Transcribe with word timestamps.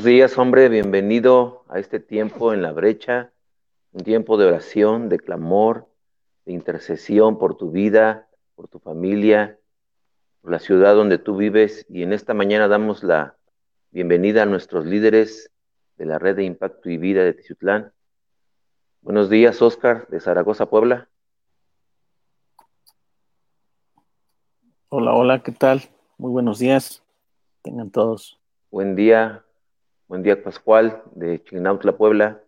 Buenos 0.00 0.14
días, 0.14 0.38
hombre, 0.38 0.70
bienvenido 0.70 1.62
a 1.68 1.78
este 1.78 2.00
tiempo 2.00 2.54
en 2.54 2.62
la 2.62 2.72
brecha, 2.72 3.32
un 3.92 4.02
tiempo 4.02 4.38
de 4.38 4.46
oración, 4.46 5.10
de 5.10 5.18
clamor, 5.18 5.88
de 6.46 6.54
intercesión 6.54 7.38
por 7.38 7.58
tu 7.58 7.70
vida, 7.70 8.26
por 8.54 8.66
tu 8.66 8.78
familia, 8.78 9.58
por 10.40 10.52
la 10.52 10.58
ciudad 10.58 10.94
donde 10.94 11.18
tú 11.18 11.36
vives. 11.36 11.84
Y 11.90 12.02
en 12.02 12.14
esta 12.14 12.32
mañana 12.32 12.66
damos 12.66 13.04
la 13.04 13.36
bienvenida 13.90 14.44
a 14.44 14.46
nuestros 14.46 14.86
líderes 14.86 15.50
de 15.98 16.06
la 16.06 16.18
red 16.18 16.36
de 16.36 16.44
Impacto 16.44 16.88
y 16.88 16.96
Vida 16.96 17.22
de 17.22 17.34
Tizutlán. 17.34 17.92
Buenos 19.02 19.28
días, 19.28 19.60
Oscar, 19.60 20.08
de 20.08 20.18
Zaragoza, 20.18 20.64
Puebla. 20.70 21.10
Hola, 24.88 25.12
hola, 25.12 25.42
¿qué 25.42 25.52
tal? 25.52 25.82
Muy 26.16 26.30
buenos 26.30 26.58
días. 26.58 27.02
Tengan 27.60 27.90
todos. 27.90 28.40
Buen 28.70 28.96
día, 28.96 29.44
buen 30.10 30.24
día 30.24 30.42
Pascual 30.42 31.04
de 31.14 31.40
Chignautla, 31.44 31.96
Puebla. 31.96 32.42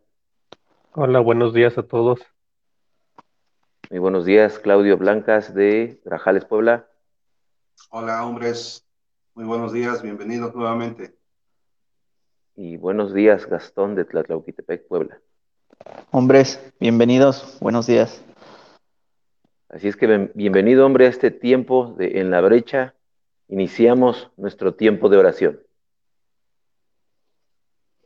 Hola, 0.95 1.21
buenos 1.21 1.55
días 1.55 1.79
a 1.79 1.85
todos. 1.85 2.19
Muy 3.89 4.01
buenos 4.01 4.25
días, 4.25 4.59
Claudio 4.59 4.99
Blancas 4.99 5.55
de 5.55 6.01
Grajales, 6.05 6.45
Puebla. 6.45 6.89
Hola, 7.91 8.27
hombres. 8.27 8.85
Muy 9.37 9.45
buenos 9.45 9.73
días, 9.73 10.03
bienvenidos 10.03 10.53
nuevamente. 10.57 11.15
Y 12.57 12.79
buenos 12.79 13.15
días, 13.15 13.47
Gastón 13.47 13.95
de 13.95 14.07
Tlatlauquitepec, 14.07 14.89
Puebla. 14.89 15.21
Hombres, 16.11 16.61
bienvenidos, 16.81 17.59
buenos 17.61 17.87
días. 17.87 18.25
Así 19.69 19.87
es 19.87 19.95
que 19.95 20.33
bienvenido, 20.35 20.85
hombre, 20.85 21.07
a 21.07 21.11
este 21.11 21.31
tiempo 21.31 21.95
de 21.97 22.19
En 22.19 22.33
la 22.33 22.41
Brecha. 22.41 22.97
Iniciamos 23.47 24.33
nuestro 24.37 24.75
tiempo 24.75 25.09
de 25.09 25.19
oración. 25.19 25.61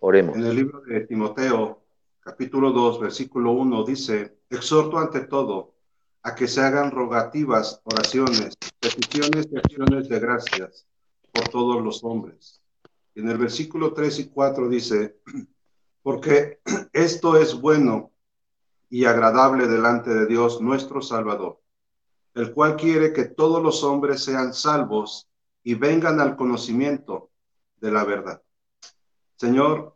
Oremos. 0.01 0.37
En 0.37 0.45
el 0.45 0.55
libro 0.55 0.81
de 0.83 1.01
Timoteo, 1.07 1.83
capítulo 2.21 2.71
2, 2.71 3.01
versículo 3.01 3.53
1, 3.53 3.85
dice, 3.85 4.39
exhorto 4.51 4.99
ante 4.99 5.21
todo 5.21 5.75
a 6.23 6.35
que 6.35 6.49
se 6.49 6.61
hagan 6.61 6.91
rogativas, 6.91 7.81
oraciones, 7.85 8.55
peticiones 8.81 9.47
y 9.51 9.57
acciones 9.57 10.09
de 10.09 10.19
gracias 10.19 10.87
por 11.33 11.49
todos 11.49 11.83
los 11.83 12.03
hombres. 12.05 12.61
En 13.15 13.29
el 13.31 13.39
versículo 13.39 13.95
3 13.95 14.19
y 14.19 14.29
4 14.29 14.69
dice, 14.69 15.17
porque 16.03 16.61
esto 16.93 17.37
es 17.37 17.55
bueno 17.59 18.11
y 18.91 19.05
agradable 19.07 19.67
delante 19.67 20.11
de 20.11 20.27
Dios 20.27 20.61
nuestro 20.61 21.01
Salvador, 21.01 21.61
el 22.35 22.53
cual 22.53 22.77
quiere 22.77 23.13
que 23.13 23.25
todos 23.25 23.63
los 23.63 23.83
hombres 23.83 24.23
sean 24.23 24.53
salvos 24.53 25.29
y 25.63 25.75
vengan 25.75 26.21
al 26.21 26.37
conocimiento 26.37 27.31
de 27.81 27.91
la 27.91 28.05
verdad. 28.05 28.43
Señor, 29.37 29.95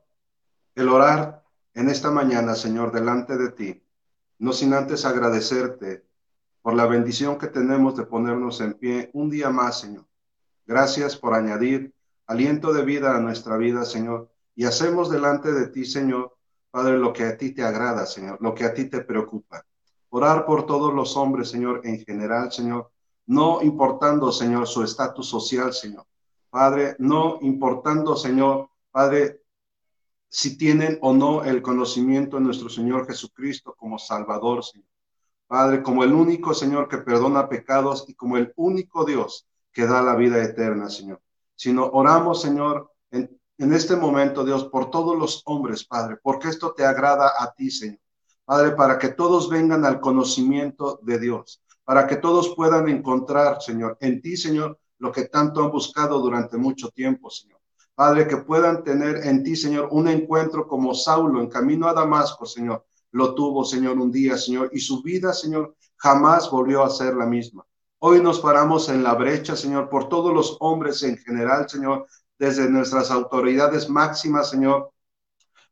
el 0.75 0.89
orar 0.89 1.45
en 1.73 1.89
esta 1.89 2.11
mañana, 2.11 2.55
Señor, 2.55 2.93
delante 2.93 3.39
de 3.39 3.51
ti, 3.51 3.83
no 4.39 4.53
sin 4.53 4.75
antes 4.75 5.05
agradecerte 5.05 6.05
por 6.61 6.75
la 6.75 6.87
bendición 6.87 7.39
que 7.39 7.47
tenemos 7.47 7.97
de 7.97 8.05
ponernos 8.05 8.61
en 8.61 8.75
pie 8.75 9.11
un 9.15 9.31
día 9.31 9.49
más, 9.49 9.81
Señor. 9.81 10.07
Gracias 10.67 11.17
por 11.17 11.35
añadir 11.35 11.95
aliento 12.27 12.73
de 12.73 12.85
vida 12.85 13.17
a 13.17 13.21
nuestra 13.21 13.57
vida, 13.57 13.85
Señor. 13.85 14.31
Y 14.55 14.67
hacemos 14.67 15.11
delante 15.11 15.53
de 15.53 15.69
ti, 15.69 15.87
Señor, 15.87 16.37
Padre, 16.71 16.99
lo 16.99 17.13
que 17.13 17.25
a 17.25 17.37
ti 17.37 17.53
te 17.53 17.63
agrada, 17.63 18.07
Señor, 18.07 18.39
lo 18.41 18.55
que 18.55 18.65
a 18.65 18.75
ti 18.75 18.85
te 18.85 19.01
preocupa. 19.01 19.65
Orar 20.11 20.45
por 20.45 20.67
todos 20.67 20.93
los 20.93 21.17
hombres, 21.17 21.49
Señor, 21.49 21.81
en 21.85 22.05
general, 22.05 22.53
Señor, 22.53 22.91
no 23.27 23.63
importando, 23.63 24.33
Señor, 24.33 24.67
su 24.67 24.83
estatus 24.83 25.29
social, 25.29 25.73
Señor. 25.73 26.05
Padre, 26.51 26.97
no 26.99 27.39
importando, 27.43 28.17
Señor, 28.17 28.70
Padre, 28.91 29.43
si 30.29 30.57
tienen 30.57 30.99
o 31.03 31.13
no 31.13 31.45
el 31.45 31.63
conocimiento 31.63 32.37
de 32.37 32.43
nuestro 32.43 32.69
Señor 32.69 33.07
Jesucristo 33.07 33.75
como 33.77 33.99
Salvador, 33.99 34.65
Señor. 34.65 34.87
Padre, 35.47 35.83
como 35.83 36.05
el 36.05 36.13
único 36.13 36.55
Señor 36.55 36.89
que 36.89 36.99
perdona 36.99 37.49
pecados 37.49 38.05
y 38.09 38.15
como 38.15 38.37
el 38.37 38.53
único 38.57 39.05
Dios 39.05 39.49
que 39.73 39.87
da 39.87 40.03
la 40.03 40.15
vida 40.15 40.43
eterna, 40.43 40.89
Señor. 40.89 41.21
Sino 41.57 41.87
oramos, 41.87 42.41
Señor, 42.41 42.93
en, 43.11 43.41
en 43.59 43.73
este 43.73 43.97
momento, 43.97 44.45
Dios, 44.45 44.65
por 44.65 44.91
todos 44.91 45.19
los 45.19 45.43
hombres, 45.47 45.85
Padre, 45.85 46.17
porque 46.23 46.49
esto 46.49 46.73
te 46.73 46.85
agrada 46.85 47.33
a 47.39 47.53
ti, 47.53 47.71
Señor. 47.71 48.01
Padre, 48.45 48.73
para 48.73 48.99
que 48.99 49.11
todos 49.11 49.49
vengan 49.49 49.85
al 49.85 50.01
conocimiento 50.01 50.99
de 51.03 51.19
Dios, 51.19 51.63
para 51.85 52.07
que 52.07 52.17
todos 52.17 52.55
puedan 52.57 52.89
encontrar, 52.89 53.61
Señor, 53.61 53.97
en 54.01 54.21
ti, 54.21 54.37
Señor, 54.37 54.79
lo 54.99 55.13
que 55.13 55.27
tanto 55.27 55.63
han 55.63 55.71
buscado 55.71 56.19
durante 56.19 56.57
mucho 56.57 56.89
tiempo, 56.89 57.31
Señor. 57.31 57.60
Padre, 58.01 58.27
que 58.27 58.39
puedan 58.39 58.83
tener 58.83 59.27
en 59.27 59.45
ti, 59.45 59.55
Señor, 59.55 59.89
un 59.91 60.09
encuentro 60.09 60.67
como 60.67 60.95
Saulo 60.95 61.39
en 61.39 61.51
camino 61.51 61.87
a 61.87 61.93
Damasco, 61.93 62.47
Señor. 62.47 62.87
Lo 63.11 63.35
tuvo, 63.35 63.63
Señor, 63.63 63.99
un 63.99 64.11
día, 64.11 64.39
Señor, 64.39 64.71
y 64.73 64.81
su 64.81 65.03
vida, 65.03 65.35
Señor, 65.35 65.77
jamás 65.99 66.51
volvió 66.51 66.83
a 66.83 66.89
ser 66.89 67.13
la 67.15 67.27
misma. 67.27 67.63
Hoy 67.99 68.23
nos 68.23 68.41
paramos 68.41 68.89
en 68.89 69.03
la 69.03 69.13
brecha, 69.13 69.55
Señor, 69.55 69.91
por 69.91 70.09
todos 70.09 70.33
los 70.33 70.57
hombres 70.61 71.03
en 71.03 71.19
general, 71.19 71.69
Señor, 71.69 72.07
desde 72.39 72.71
nuestras 72.71 73.11
autoridades 73.11 73.91
máximas, 73.91 74.49
Señor, 74.49 74.93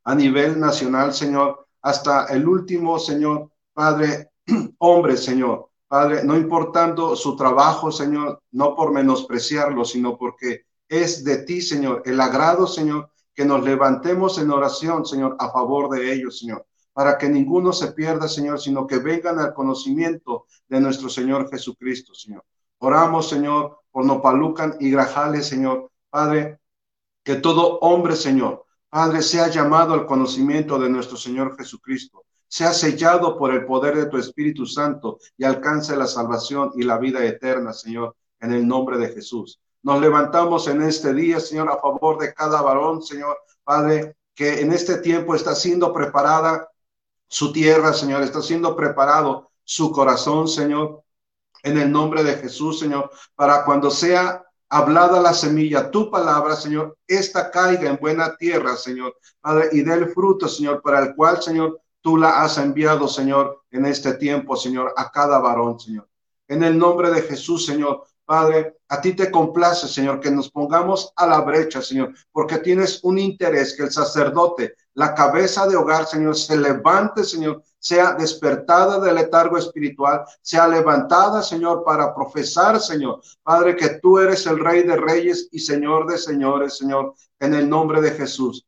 a 0.03 0.13
nivel 0.13 0.59
nacional, 0.59 1.15
Señor, 1.15 1.65
hasta 1.81 2.27
el 2.27 2.47
último, 2.47 2.99
Señor, 2.99 3.49
Padre, 3.73 4.33
hombre, 4.77 5.17
Señor, 5.17 5.71
Padre, 5.87 6.23
no 6.23 6.37
importando 6.37 7.15
su 7.15 7.35
trabajo, 7.35 7.91
Señor, 7.91 8.43
no 8.51 8.75
por 8.75 8.91
menospreciarlo, 8.91 9.83
sino 9.83 10.15
porque 10.15 10.68
es 10.89 11.23
de 11.23 11.37
ti, 11.37 11.61
Señor, 11.61 12.01
el 12.05 12.19
agrado, 12.19 12.67
Señor, 12.67 13.11
que 13.33 13.45
nos 13.45 13.63
levantemos 13.63 14.37
en 14.39 14.51
oración, 14.51 15.05
Señor, 15.05 15.37
a 15.39 15.49
favor 15.51 15.89
de 15.89 16.11
ellos, 16.11 16.39
Señor, 16.39 16.65
para 16.91 17.17
que 17.17 17.29
ninguno 17.29 17.71
se 17.71 17.93
pierda, 17.93 18.27
Señor, 18.27 18.59
sino 18.59 18.85
que 18.85 18.97
vengan 18.97 19.39
al 19.39 19.53
conocimiento 19.53 20.47
de 20.67 20.81
nuestro 20.81 21.07
Señor 21.07 21.49
Jesucristo, 21.49 22.13
Señor. 22.13 22.43
Oramos, 22.79 23.29
Señor, 23.29 23.79
por 23.91 24.03
Nopalucan 24.03 24.75
y 24.79 24.89
Grajales, 24.91 25.47
Señor. 25.47 25.91
Padre, 26.09 26.59
que 27.23 27.35
todo 27.35 27.77
hombre, 27.79 28.15
Señor, 28.15 28.65
Padre, 28.89 29.21
sea 29.21 29.47
llamado 29.47 29.93
al 29.93 30.07
conocimiento 30.07 30.79
de 30.79 30.89
nuestro 30.89 31.15
Señor 31.15 31.55
Jesucristo, 31.55 32.25
sea 32.47 32.73
sellado 32.73 33.37
por 33.37 33.53
el 33.53 33.65
poder 33.65 33.95
de 33.95 34.07
tu 34.07 34.17
Espíritu 34.17 34.65
Santo 34.65 35.19
y 35.37 35.43
alcance 35.43 35.95
la 35.95 36.07
salvación 36.07 36.71
y 36.75 36.83
la 36.83 36.97
vida 36.97 37.23
eterna, 37.23 37.71
Señor, 37.71 38.15
en 38.39 38.53
el 38.53 38.67
nombre 38.67 38.97
de 38.97 39.09
Jesús. 39.09 39.61
Nos 39.81 40.01
levantamos 40.01 40.67
en 40.67 40.81
este 40.81 41.13
día, 41.13 41.39
Señor, 41.39 41.69
a 41.69 41.77
favor 41.77 42.17
de 42.19 42.33
cada 42.33 42.61
varón, 42.61 43.01
Señor, 43.01 43.37
Padre, 43.63 44.17
que 44.35 44.61
en 44.61 44.73
este 44.73 44.97
tiempo 44.97 45.35
está 45.35 45.55
siendo 45.55 45.93
preparada 45.93 46.69
su 47.27 47.51
tierra, 47.53 47.93
Señor, 47.93 48.23
está 48.23 48.41
siendo 48.41 48.75
preparado 48.75 49.51
su 49.63 49.91
corazón, 49.91 50.47
Señor, 50.47 51.03
en 51.63 51.77
el 51.77 51.91
nombre 51.91 52.23
de 52.23 52.35
Jesús, 52.35 52.79
Señor, 52.79 53.11
para 53.35 53.63
cuando 53.63 53.91
sea 53.91 54.43
hablada 54.69 55.19
la 55.21 55.33
semilla, 55.33 55.89
tu 55.91 56.09
palabra, 56.09 56.55
Señor, 56.55 56.97
esta 57.07 57.49
caiga 57.51 57.89
en 57.89 57.97
buena 57.97 58.35
tierra, 58.35 58.75
Señor, 58.75 59.15
Padre, 59.41 59.69
y 59.71 59.81
dé 59.81 59.93
el 59.93 60.09
fruto, 60.09 60.47
Señor, 60.47 60.81
para 60.81 60.99
el 60.99 61.15
cual, 61.15 61.41
Señor, 61.41 61.81
tú 62.01 62.17
la 62.17 62.41
has 62.41 62.57
enviado, 62.57 63.07
Señor, 63.07 63.63
en 63.71 63.85
este 63.85 64.13
tiempo, 64.13 64.55
Señor, 64.55 64.93
a 64.95 65.11
cada 65.11 65.39
varón, 65.39 65.79
Señor. 65.79 66.07
En 66.47 66.63
el 66.63 66.77
nombre 66.77 67.11
de 67.11 67.21
Jesús, 67.21 67.65
Señor, 67.65 68.03
Padre, 68.29 68.75
a 68.89 69.01
ti 69.01 69.13
te 69.13 69.31
complace, 69.31 69.87
Señor, 69.87 70.19
que 70.19 70.29
nos 70.29 70.51
pongamos 70.51 71.11
a 71.15 71.25
la 71.25 71.41
brecha, 71.41 71.81
Señor, 71.81 72.13
porque 72.31 72.59
tienes 72.59 73.03
un 73.03 73.17
interés 73.17 73.75
que 73.75 73.81
el 73.81 73.91
sacerdote, 73.91 74.75
la 74.93 75.15
cabeza 75.15 75.65
de 75.65 75.75
hogar, 75.75 76.05
Señor, 76.05 76.35
se 76.35 76.55
levante, 76.55 77.23
Señor, 77.23 77.63
sea 77.79 78.13
despertada 78.13 78.99
del 78.99 79.15
letargo 79.15 79.57
espiritual, 79.57 80.25
sea 80.43 80.67
levantada, 80.67 81.41
Señor, 81.41 81.83
para 81.83 82.13
profesar, 82.13 82.79
Señor, 82.79 83.19
Padre, 83.41 83.75
que 83.75 83.97
tú 83.99 84.19
eres 84.19 84.45
el 84.45 84.59
Rey 84.59 84.83
de 84.83 84.95
Reyes 84.95 85.49
y 85.51 85.57
Señor 85.57 86.05
de 86.05 86.19
Señores, 86.19 86.77
Señor, 86.77 87.15
en 87.39 87.55
el 87.55 87.67
nombre 87.67 87.99
de 87.99 88.11
Jesús. 88.11 88.63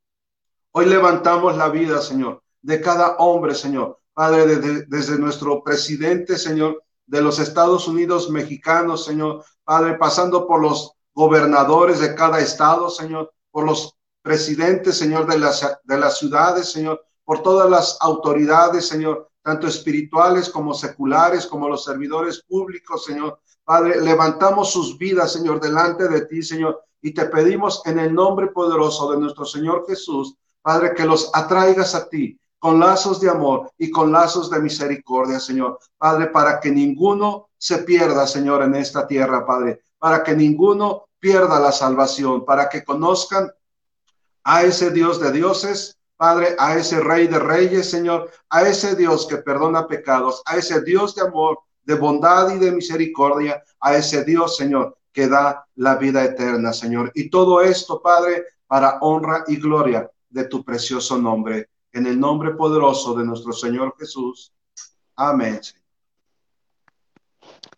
Hoy 0.72 0.88
levantamos 0.88 1.56
la 1.56 1.70
vida, 1.70 2.02
Señor, 2.02 2.42
de 2.64 2.82
cada 2.82 3.18
hombre, 3.18 3.54
Señor, 3.54 4.00
Padre, 4.12 4.48
desde, 4.48 4.86
desde 4.88 5.20
nuestro 5.20 5.64
presidente, 5.64 6.36
Señor, 6.36 6.82
de 7.12 7.22
los 7.22 7.40
Estados 7.40 7.90
Unidos 7.90 8.30
mexicanos, 8.30 9.04
Señor, 9.04 9.44
Padre, 9.66 9.96
pasando 9.96 10.48
por 10.48 10.62
los 10.62 10.94
gobernadores 11.14 12.00
de 12.00 12.16
cada 12.16 12.40
estado, 12.40 12.90
Señor, 12.90 13.34
por 13.52 13.66
los 13.66 13.98
presidentes, 14.22 14.98
Señor, 14.98 15.28
de 15.28 15.38
las, 15.38 15.78
de 15.84 15.98
las 15.98 16.20
ciudades, 16.20 16.72
Señor, 16.72 17.04
por 17.26 17.44
todas 17.44 17.70
las 17.70 17.98
autoridades, 18.00 18.88
Señor, 18.88 19.30
tanto 19.44 19.68
espirituales 19.68 20.50
como 20.50 20.74
seculares, 20.74 21.46
como 21.48 21.68
los 21.68 21.84
servidores 21.84 22.44
públicos, 22.48 23.04
Señor. 23.04 23.42
Padre, 23.66 24.00
levantamos 24.00 24.72
sus 24.72 24.98
vidas, 24.98 25.34
Señor, 25.34 25.60
delante 25.60 26.08
de 26.08 26.26
ti, 26.28 26.42
Señor, 26.42 26.82
y 27.02 27.14
te 27.14 27.26
pedimos 27.26 27.82
en 27.88 28.00
el 28.00 28.14
nombre 28.14 28.48
poderoso 28.48 29.12
de 29.12 29.18
nuestro 29.18 29.44
Señor 29.44 29.84
Jesús, 29.86 30.38
Padre, 30.62 30.94
que 30.96 31.04
los 31.04 31.30
atraigas 31.34 31.94
a 31.94 32.08
ti, 32.08 32.40
con 32.62 32.80
lazos 32.80 33.20
de 33.20 33.28
amor 33.28 33.72
y 33.76 33.90
con 33.90 34.12
lazos 34.12 34.52
de 34.52 34.60
misericordia, 34.60 35.40
Señor. 35.40 35.80
Padre, 35.98 36.28
para 36.28 36.60
que 36.60 36.70
ninguno 36.70 37.50
se 37.58 37.80
pierda, 37.80 38.28
Señor, 38.28 38.62
en 38.62 38.76
esta 38.76 39.08
tierra, 39.08 39.48
Padre, 39.48 39.82
para 39.98 40.22
que 40.22 40.36
ninguno 40.36 41.08
pierda 41.20 41.60
la 41.60 41.72
salvación, 41.72 42.46
para 42.46 42.70
que 42.70 42.84
conozcan 42.84 43.52
a 44.44 44.62
ese 44.62 44.92
Dios 44.92 45.20
de 45.20 45.32
dioses, 45.32 45.98
Padre, 46.16 46.56
a 46.60 46.76
ese 46.76 47.00
Rey 47.00 47.26
de 47.26 47.40
reyes, 47.40 47.90
Señor, 47.90 48.30
a 48.52 48.62
ese 48.62 48.96
Dios 48.96 49.26
que 49.26 49.38
perdona 49.38 49.88
pecados, 49.88 50.44
a 50.46 50.56
ese 50.56 50.84
Dios 50.84 51.16
de 51.16 51.24
amor, 51.24 51.62
de 51.82 51.96
bondad 51.96 52.54
y 52.54 52.60
de 52.60 52.72
misericordia, 52.72 53.64
a 53.80 53.96
ese 53.96 54.24
Dios, 54.24 54.56
Señor, 54.56 55.00
que 55.12 55.28
da 55.28 55.66
la 55.78 55.96
vida 55.96 56.24
eterna, 56.24 56.74
Señor. 56.74 57.12
Y 57.16 57.32
todo 57.32 57.62
esto, 57.62 58.04
Padre, 58.04 58.46
para 58.68 59.00
honra 59.02 59.46
y 59.48 59.56
gloria 59.56 60.08
de 60.30 60.44
tu 60.44 60.64
precioso 60.64 61.18
nombre. 61.18 61.72
En 61.94 62.06
el 62.06 62.20
nombre 62.20 62.52
poderoso 62.52 63.14
de 63.16 63.26
nuestro 63.26 63.54
Señor 63.54 63.96
Jesús. 64.00 64.54
Amén. 65.16 65.60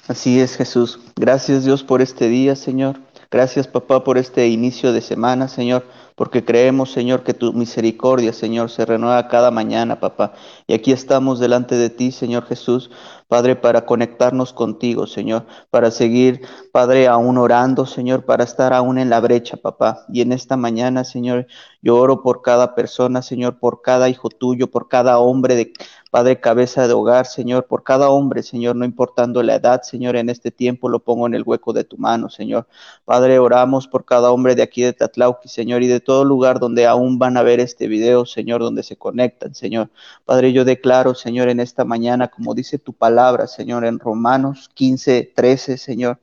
Así 0.07 0.39
es, 0.39 0.55
Jesús. 0.55 0.99
Gracias, 1.15 1.65
Dios, 1.65 1.83
por 1.83 2.01
este 2.01 2.27
día, 2.27 2.55
Señor. 2.55 2.99
Gracias, 3.31 3.67
papá, 3.67 4.03
por 4.03 4.17
este 4.17 4.47
inicio 4.47 4.93
de 4.93 5.01
semana, 5.01 5.47
Señor 5.47 5.83
porque 6.15 6.45
creemos, 6.45 6.91
Señor, 6.91 7.23
que 7.23 7.33
tu 7.33 7.53
misericordia, 7.53 8.33
Señor, 8.33 8.69
se 8.69 8.85
renueva 8.85 9.27
cada 9.27 9.51
mañana, 9.51 9.99
papá. 9.99 10.33
Y 10.67 10.73
aquí 10.73 10.91
estamos 10.91 11.39
delante 11.39 11.75
de 11.75 11.89
ti, 11.89 12.11
Señor 12.11 12.45
Jesús, 12.45 12.91
Padre, 13.33 13.55
para 13.55 13.87
conectarnos 13.87 14.53
contigo, 14.53 15.07
Señor, 15.07 15.47
para 15.71 15.89
seguir, 15.89 16.41
Padre, 16.71 17.07
aún 17.07 17.39
orando, 17.39 17.87
Señor, 17.87 18.25
para 18.25 18.43
estar 18.43 18.73
aún 18.73 18.99
en 18.99 19.09
la 19.09 19.19
brecha, 19.21 19.57
papá. 19.57 20.05
Y 20.07 20.21
en 20.21 20.33
esta 20.33 20.55
mañana, 20.55 21.03
Señor, 21.03 21.47
yo 21.81 21.97
oro 21.97 22.21
por 22.21 22.43
cada 22.43 22.75
persona, 22.75 23.23
Señor, 23.23 23.57
por 23.57 23.81
cada 23.81 24.07
hijo 24.07 24.29
tuyo, 24.29 24.69
por 24.69 24.87
cada 24.87 25.17
hombre 25.17 25.55
de 25.55 25.73
Padre, 26.13 26.39
cabeza 26.39 26.87
de 26.87 26.93
hogar, 26.93 27.25
Señor, 27.25 27.65
por 27.65 27.81
cada 27.81 28.11
hombre, 28.11 28.43
Señor, 28.43 28.75
no 28.75 28.85
importando 28.85 29.41
la 29.41 29.55
edad, 29.55 29.81
Señor, 29.81 30.15
en 30.15 30.29
este 30.29 30.51
tiempo 30.51 30.87
lo 30.87 30.99
pongo 30.99 31.25
en 31.25 31.33
el 31.33 31.41
hueco 31.43 31.73
de 31.73 31.85
tu 31.85 31.97
mano, 31.97 32.29
Señor. 32.29 32.67
Padre, 33.03 33.39
oramos 33.39 33.87
por 33.87 34.05
cada 34.05 34.29
hombre 34.29 34.53
de 34.53 34.61
aquí 34.61 34.83
de 34.83 34.93
Tatlauqui, 34.93 35.49
Señor, 35.49 35.81
y 35.81 35.87
de 35.87 35.99
todo 36.01 36.23
lugar 36.23 36.59
donde 36.59 36.85
aún 36.85 37.17
van 37.17 37.35
a 37.35 37.41
ver 37.41 37.59
este 37.59 37.87
video, 37.87 38.27
Señor, 38.27 38.61
donde 38.61 38.83
se 38.83 38.95
conectan, 38.95 39.55
Señor. 39.55 39.89
Padre, 40.23 40.53
yo 40.53 40.65
declaro, 40.65 41.15
Señor, 41.15 41.49
en 41.49 41.59
esta 41.59 41.83
mañana, 41.83 42.27
como 42.27 42.53
dice 42.53 42.77
tu 42.77 42.93
palabra, 42.93 43.22
Señor, 43.47 43.85
en 43.85 43.99
Romanos 43.99 44.69
15, 44.73 45.31
13, 45.35 45.77
Señor, 45.77 46.19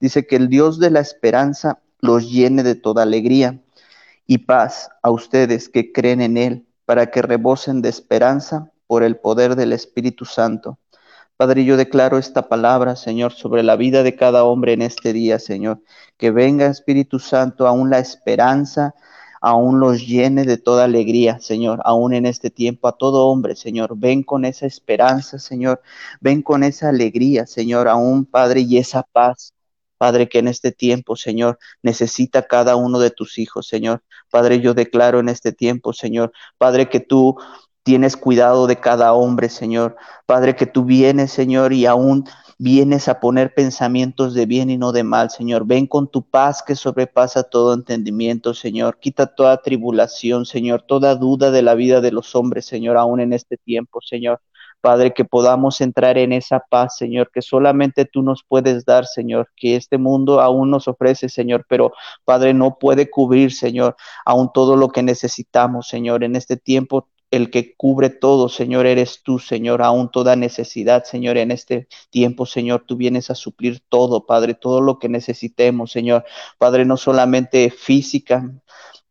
dice 0.00 0.26
que 0.26 0.36
el 0.36 0.48
Dios 0.48 0.78
de 0.78 0.90
la 0.90 1.00
esperanza 1.00 1.78
los 2.00 2.30
llene 2.30 2.62
de 2.62 2.74
toda 2.74 3.04
alegría 3.04 3.60
y 4.26 4.38
paz 4.38 4.90
a 5.02 5.10
ustedes 5.10 5.68
que 5.68 5.92
creen 5.92 6.20
en 6.20 6.36
Él, 6.36 6.66
para 6.84 7.10
que 7.10 7.22
rebosen 7.22 7.80
de 7.80 7.88
esperanza 7.88 8.70
por 8.86 9.02
el 9.02 9.16
poder 9.16 9.56
del 9.56 9.72
Espíritu 9.72 10.24
Santo. 10.24 10.78
Padre, 11.36 11.64
yo 11.64 11.76
declaro 11.76 12.18
esta 12.18 12.48
palabra, 12.48 12.96
Señor, 12.96 13.32
sobre 13.32 13.62
la 13.62 13.76
vida 13.76 14.02
de 14.02 14.14
cada 14.14 14.44
hombre 14.44 14.74
en 14.74 14.82
este 14.82 15.12
día, 15.12 15.38
Señor. 15.38 15.80
Que 16.18 16.30
venga 16.30 16.66
Espíritu 16.66 17.18
Santo 17.18 17.66
aún 17.66 17.88
la 17.88 17.98
esperanza, 17.98 18.94
aún 19.42 19.80
los 19.80 20.06
llene 20.06 20.44
de 20.44 20.56
toda 20.56 20.84
alegría, 20.84 21.40
Señor, 21.40 21.80
aún 21.84 22.14
en 22.14 22.26
este 22.26 22.48
tiempo, 22.48 22.88
a 22.88 22.96
todo 22.96 23.26
hombre, 23.26 23.56
Señor. 23.56 23.94
Ven 23.96 24.22
con 24.22 24.44
esa 24.44 24.66
esperanza, 24.66 25.38
Señor. 25.38 25.82
Ven 26.20 26.42
con 26.42 26.62
esa 26.62 26.88
alegría, 26.88 27.46
Señor, 27.46 27.88
aún, 27.88 28.24
Padre, 28.24 28.60
y 28.60 28.78
esa 28.78 29.02
paz. 29.02 29.52
Padre, 29.98 30.28
que 30.28 30.38
en 30.38 30.48
este 30.48 30.72
tiempo, 30.72 31.16
Señor, 31.16 31.58
necesita 31.82 32.46
cada 32.46 32.76
uno 32.76 33.00
de 33.00 33.10
tus 33.10 33.38
hijos, 33.38 33.66
Señor. 33.66 34.02
Padre, 34.30 34.60
yo 34.60 34.74
declaro 34.74 35.20
en 35.20 35.28
este 35.28 35.52
tiempo, 35.52 35.92
Señor, 35.92 36.32
Padre, 36.56 36.88
que 36.88 37.00
tú 37.00 37.36
tienes 37.82 38.16
cuidado 38.16 38.66
de 38.66 38.76
cada 38.76 39.12
hombre, 39.12 39.48
Señor. 39.48 39.96
Padre, 40.26 40.56
que 40.56 40.66
tú 40.66 40.84
vienes, 40.84 41.32
Señor, 41.32 41.72
y 41.72 41.86
aún 41.86 42.24
vienes 42.58 43.08
a 43.08 43.18
poner 43.18 43.54
pensamientos 43.54 44.34
de 44.34 44.46
bien 44.46 44.70
y 44.70 44.78
no 44.78 44.92
de 44.92 45.02
mal, 45.02 45.30
Señor. 45.30 45.66
Ven 45.66 45.86
con 45.86 46.08
tu 46.08 46.22
paz 46.22 46.62
que 46.62 46.76
sobrepasa 46.76 47.42
todo 47.42 47.74
entendimiento, 47.74 48.54
Señor. 48.54 48.98
Quita 49.00 49.26
toda 49.26 49.62
tribulación, 49.62 50.46
Señor, 50.46 50.82
toda 50.82 51.16
duda 51.16 51.50
de 51.50 51.62
la 51.62 51.74
vida 51.74 52.00
de 52.00 52.12
los 52.12 52.34
hombres, 52.36 52.66
Señor, 52.66 52.96
aún 52.96 53.20
en 53.20 53.32
este 53.32 53.56
tiempo, 53.56 54.00
Señor. 54.00 54.40
Padre, 54.80 55.14
que 55.14 55.24
podamos 55.24 55.80
entrar 55.80 56.18
en 56.18 56.32
esa 56.32 56.58
paz, 56.58 56.96
Señor, 56.96 57.30
que 57.32 57.40
solamente 57.40 58.04
tú 58.04 58.22
nos 58.22 58.44
puedes 58.46 58.84
dar, 58.84 59.06
Señor, 59.06 59.48
que 59.56 59.76
este 59.76 59.96
mundo 59.96 60.40
aún 60.40 60.70
nos 60.70 60.88
ofrece, 60.88 61.28
Señor, 61.28 61.64
pero 61.68 61.92
Padre, 62.24 62.52
no 62.52 62.78
puede 62.78 63.08
cubrir, 63.08 63.52
Señor, 63.52 63.94
aún 64.24 64.50
todo 64.52 64.76
lo 64.76 64.88
que 64.88 65.04
necesitamos, 65.04 65.86
Señor. 65.86 66.24
En 66.24 66.34
este 66.34 66.56
tiempo 66.56 67.08
el 67.32 67.50
que 67.50 67.74
cubre 67.74 68.10
todo, 68.10 68.50
Señor, 68.50 68.86
eres 68.86 69.22
tú, 69.22 69.38
Señor, 69.38 69.82
aún 69.82 70.10
toda 70.10 70.36
necesidad, 70.36 71.04
Señor, 71.04 71.38
en 71.38 71.50
este 71.50 71.88
tiempo, 72.10 72.44
Señor, 72.44 72.84
tú 72.86 72.96
vienes 72.96 73.30
a 73.30 73.34
suplir 73.34 73.80
todo, 73.88 74.26
Padre, 74.26 74.52
todo 74.54 74.82
lo 74.82 74.98
que 74.98 75.08
necesitemos, 75.08 75.90
Señor, 75.90 76.24
Padre, 76.58 76.84
no 76.84 76.98
solamente 76.98 77.70
física, 77.70 78.52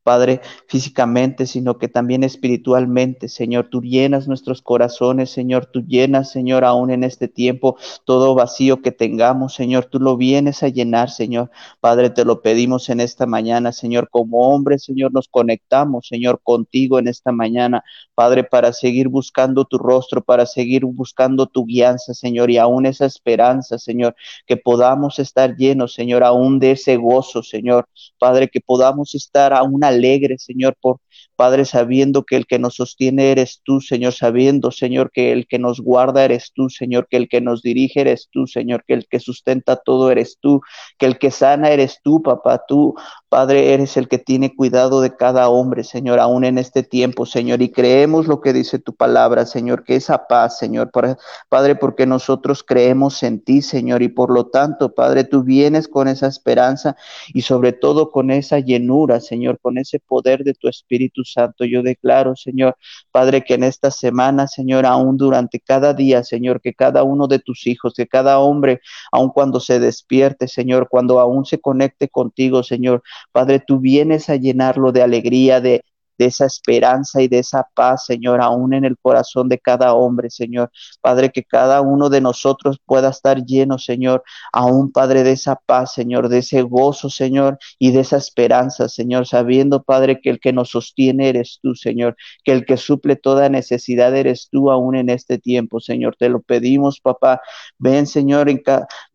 Padre, 0.03 0.41
físicamente, 0.67 1.45
sino 1.45 1.77
que 1.77 1.87
también 1.87 2.23
espiritualmente, 2.23 3.27
Señor. 3.29 3.67
Tú 3.69 3.81
llenas 3.81 4.27
nuestros 4.27 4.61
corazones, 4.61 5.29
Señor. 5.29 5.67
Tú 5.67 5.81
llenas, 5.85 6.31
Señor, 6.31 6.65
aún 6.65 6.89
en 6.89 7.03
este 7.03 7.27
tiempo, 7.27 7.77
todo 8.03 8.33
vacío 8.33 8.81
que 8.81 8.91
tengamos, 8.91 9.53
Señor. 9.53 9.85
Tú 9.85 9.99
lo 9.99 10.17
vienes 10.17 10.63
a 10.63 10.69
llenar, 10.69 11.09
Señor. 11.11 11.51
Padre, 11.79 12.09
te 12.09 12.25
lo 12.25 12.41
pedimos 12.41 12.89
en 12.89 12.99
esta 12.99 13.25
mañana, 13.25 13.71
Señor. 13.71 14.09
Como 14.09 14.49
hombres, 14.49 14.83
Señor, 14.83 15.13
nos 15.13 15.27
conectamos, 15.27 16.07
Señor, 16.07 16.41
contigo 16.43 16.97
en 16.99 17.07
esta 17.07 17.31
mañana, 17.31 17.83
Padre, 18.15 18.43
para 18.43 18.73
seguir 18.73 19.07
buscando 19.07 19.65
tu 19.65 19.77
rostro, 19.77 20.23
para 20.23 20.45
seguir 20.45 20.85
buscando 20.85 21.45
tu 21.47 21.65
guianza, 21.65 22.13
Señor, 22.13 22.49
y 22.49 22.57
aún 22.57 22.85
esa 22.85 23.05
esperanza, 23.05 23.77
Señor, 23.77 24.15
que 24.45 24.57
podamos 24.57 25.19
estar 25.19 25.55
llenos, 25.55 25.93
Señor, 25.93 26.23
aún 26.23 26.59
de 26.59 26.71
ese 26.71 26.97
gozo, 26.97 27.43
Señor. 27.43 27.87
Padre, 28.19 28.49
que 28.49 28.61
podamos 28.61 29.15
estar 29.15 29.53
aún 29.53 29.83
alegre, 29.91 30.37
Señor, 30.39 30.75
por 30.81 30.99
Padre, 31.35 31.65
sabiendo 31.65 32.23
que 32.23 32.35
el 32.35 32.45
que 32.45 32.59
nos 32.59 32.75
sostiene 32.75 33.31
eres 33.31 33.61
tú, 33.63 33.81
Señor, 33.81 34.13
sabiendo, 34.13 34.71
Señor, 34.71 35.11
que 35.11 35.31
el 35.31 35.47
que 35.47 35.59
nos 35.59 35.79
guarda 35.79 36.23
eres 36.23 36.51
tú, 36.53 36.69
Señor, 36.69 37.07
que 37.09 37.17
el 37.17 37.29
que 37.29 37.41
nos 37.41 37.61
dirige 37.61 38.01
eres 38.01 38.29
tú, 38.31 38.47
Señor, 38.47 38.83
que 38.85 38.93
el 38.93 39.07
que 39.07 39.19
sustenta 39.19 39.75
todo 39.75 40.11
eres 40.11 40.37
tú, 40.39 40.61
que 40.97 41.05
el 41.05 41.17
que 41.17 41.31
sana 41.31 41.71
eres 41.71 41.99
tú, 42.03 42.21
papá, 42.21 42.63
tú, 42.67 42.95
Padre, 43.29 43.73
eres 43.73 43.97
el 43.97 44.07
que 44.07 44.19
tiene 44.19 44.55
cuidado 44.55 45.01
de 45.01 45.15
cada 45.15 45.49
hombre, 45.49 45.83
Señor, 45.83 46.19
aún 46.19 46.43
en 46.43 46.57
este 46.57 46.83
tiempo, 46.83 47.25
Señor, 47.25 47.61
y 47.61 47.71
creemos 47.71 48.27
lo 48.27 48.41
que 48.41 48.53
dice 48.53 48.77
tu 48.77 48.93
palabra, 48.93 49.45
Señor, 49.45 49.83
que 49.83 49.95
esa 49.95 50.27
paz, 50.27 50.57
Señor, 50.57 50.91
Padre, 51.49 51.75
porque 51.75 52.05
nosotros 52.05 52.63
creemos 52.63 53.23
en 53.23 53.41
ti, 53.43 53.61
Señor, 53.61 54.01
y 54.01 54.09
por 54.09 54.31
lo 54.31 54.47
tanto, 54.47 54.93
Padre, 54.93 55.23
tú 55.23 55.43
vienes 55.43 55.87
con 55.87 56.07
esa 56.07 56.27
esperanza 56.27 56.95
y 57.33 57.41
sobre 57.41 57.71
todo 57.73 58.11
con 58.11 58.31
esa 58.31 58.59
llenura, 58.59 59.19
Señor, 59.19 59.59
con 59.59 59.77
ese 59.77 59.99
poder 59.99 60.43
de 60.43 60.53
tu 60.53 60.67
Espíritu 60.67 61.00
Santo. 61.25 61.65
Yo 61.65 61.81
declaro, 61.83 62.35
Señor, 62.35 62.75
Padre, 63.11 63.43
que 63.43 63.55
en 63.55 63.63
esta 63.63 63.91
semana, 63.91 64.47
Señor, 64.47 64.85
aún 64.85 65.17
durante 65.17 65.59
cada 65.59 65.93
día, 65.93 66.23
Señor, 66.23 66.61
que 66.61 66.73
cada 66.73 67.03
uno 67.03 67.27
de 67.27 67.39
tus 67.39 67.67
hijos, 67.67 67.93
que 67.95 68.07
cada 68.07 68.39
hombre, 68.39 68.81
aun 69.11 69.29
cuando 69.29 69.59
se 69.59 69.79
despierte, 69.79 70.47
Señor, 70.47 70.87
cuando 70.89 71.19
aún 71.19 71.45
se 71.45 71.59
conecte 71.59 72.09
contigo, 72.09 72.63
Señor, 72.63 73.03
Padre, 73.31 73.59
tú 73.65 73.79
vienes 73.79 74.29
a 74.29 74.35
llenarlo 74.35 74.91
de 74.91 75.01
alegría, 75.03 75.61
de, 75.61 75.83
de 76.21 76.27
esa 76.27 76.45
esperanza 76.45 77.19
y 77.19 77.27
de 77.27 77.39
esa 77.39 77.67
paz, 77.73 78.05
Señor, 78.05 78.41
aún 78.41 78.75
en 78.75 78.85
el 78.85 78.95
corazón 78.95 79.49
de 79.49 79.57
cada 79.57 79.95
hombre, 79.95 80.29
Señor. 80.29 80.69
Padre, 81.01 81.31
que 81.31 81.43
cada 81.43 81.81
uno 81.81 82.09
de 82.09 82.21
nosotros 82.21 82.77
pueda 82.85 83.09
estar 83.09 83.43
lleno, 83.43 83.79
Señor, 83.79 84.23
aún, 84.53 84.91
Padre, 84.91 85.23
de 85.23 85.31
esa 85.31 85.55
paz, 85.55 85.93
Señor, 85.95 86.29
de 86.29 86.37
ese 86.37 86.61
gozo, 86.61 87.09
Señor, 87.09 87.57
y 87.79 87.89
de 87.89 88.01
esa 88.01 88.17
esperanza, 88.17 88.87
Señor, 88.87 89.25
sabiendo, 89.25 89.81
Padre, 89.81 90.21
que 90.21 90.29
el 90.29 90.39
que 90.39 90.53
nos 90.53 90.69
sostiene 90.69 91.29
eres 91.29 91.57
tú, 91.59 91.73
Señor, 91.73 92.15
que 92.43 92.51
el 92.51 92.65
que 92.65 92.77
suple 92.77 93.15
toda 93.15 93.49
necesidad 93.49 94.15
eres 94.15 94.47
tú 94.51 94.69
aún 94.69 94.95
en 94.95 95.09
este 95.09 95.39
tiempo, 95.39 95.79
Señor. 95.79 96.15
Te 96.19 96.29
lo 96.29 96.41
pedimos, 96.41 96.99
papá. 96.99 97.41
Ven, 97.79 98.05
Señor, 98.05 98.47
en 98.47 98.61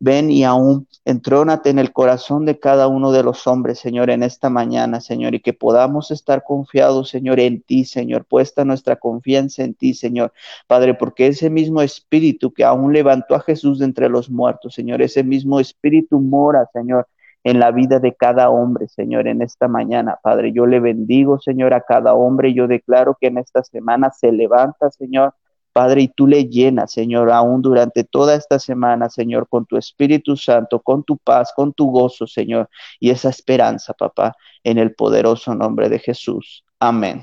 ven 0.00 0.28
y 0.28 0.42
aún 0.42 0.88
entrónate 1.04 1.70
en 1.70 1.78
el 1.78 1.92
corazón 1.92 2.44
de 2.46 2.58
cada 2.58 2.88
uno 2.88 3.12
de 3.12 3.22
los 3.22 3.46
hombres, 3.46 3.78
Señor, 3.78 4.10
en 4.10 4.24
esta 4.24 4.50
mañana, 4.50 5.00
Señor, 5.00 5.36
y 5.36 5.40
que 5.40 5.52
podamos 5.52 6.10
estar 6.10 6.42
confiados 6.42 6.95
Señor, 7.04 7.40
en 7.40 7.62
ti, 7.62 7.84
Señor, 7.84 8.24
puesta 8.24 8.64
nuestra 8.64 8.96
confianza 8.96 9.64
en 9.64 9.74
ti, 9.74 9.94
Señor, 9.94 10.32
Padre, 10.66 10.94
porque 10.94 11.26
ese 11.26 11.50
mismo 11.50 11.82
espíritu 11.82 12.52
que 12.52 12.64
aún 12.64 12.92
levantó 12.92 13.34
a 13.34 13.40
Jesús 13.40 13.78
de 13.78 13.86
entre 13.86 14.08
los 14.08 14.30
muertos, 14.30 14.74
Señor, 14.74 15.02
ese 15.02 15.24
mismo 15.24 15.60
espíritu 15.60 16.20
mora, 16.20 16.66
Señor, 16.72 17.06
en 17.46 17.60
la 17.60 17.70
vida 17.70 18.00
de 18.00 18.12
cada 18.12 18.50
hombre, 18.50 18.88
Señor, 18.88 19.28
en 19.28 19.40
esta 19.40 19.68
mañana. 19.68 20.18
Padre, 20.20 20.50
yo 20.52 20.66
le 20.66 20.80
bendigo, 20.80 21.38
Señor, 21.38 21.74
a 21.74 21.80
cada 21.80 22.12
hombre. 22.12 22.52
Yo 22.52 22.66
declaro 22.66 23.16
que 23.20 23.28
en 23.28 23.38
esta 23.38 23.62
semana 23.62 24.10
se 24.10 24.32
levanta, 24.32 24.90
Señor. 24.90 25.32
Padre, 25.72 26.02
y 26.02 26.08
tú 26.08 26.26
le 26.26 26.46
llenas, 26.46 26.90
Señor, 26.90 27.30
aún 27.30 27.62
durante 27.62 28.02
toda 28.02 28.34
esta 28.34 28.58
semana, 28.58 29.10
Señor, 29.10 29.46
con 29.48 29.64
tu 29.64 29.76
Espíritu 29.76 30.36
Santo, 30.36 30.80
con 30.80 31.04
tu 31.04 31.18
paz, 31.18 31.52
con 31.54 31.72
tu 31.72 31.88
gozo, 31.90 32.26
Señor, 32.26 32.68
y 32.98 33.10
esa 33.10 33.28
esperanza, 33.28 33.92
papá, 33.92 34.34
en 34.64 34.78
el 34.78 34.96
poderoso 34.96 35.54
nombre 35.54 35.88
de 35.88 36.00
Jesús. 36.00 36.64
Amén. 36.80 37.22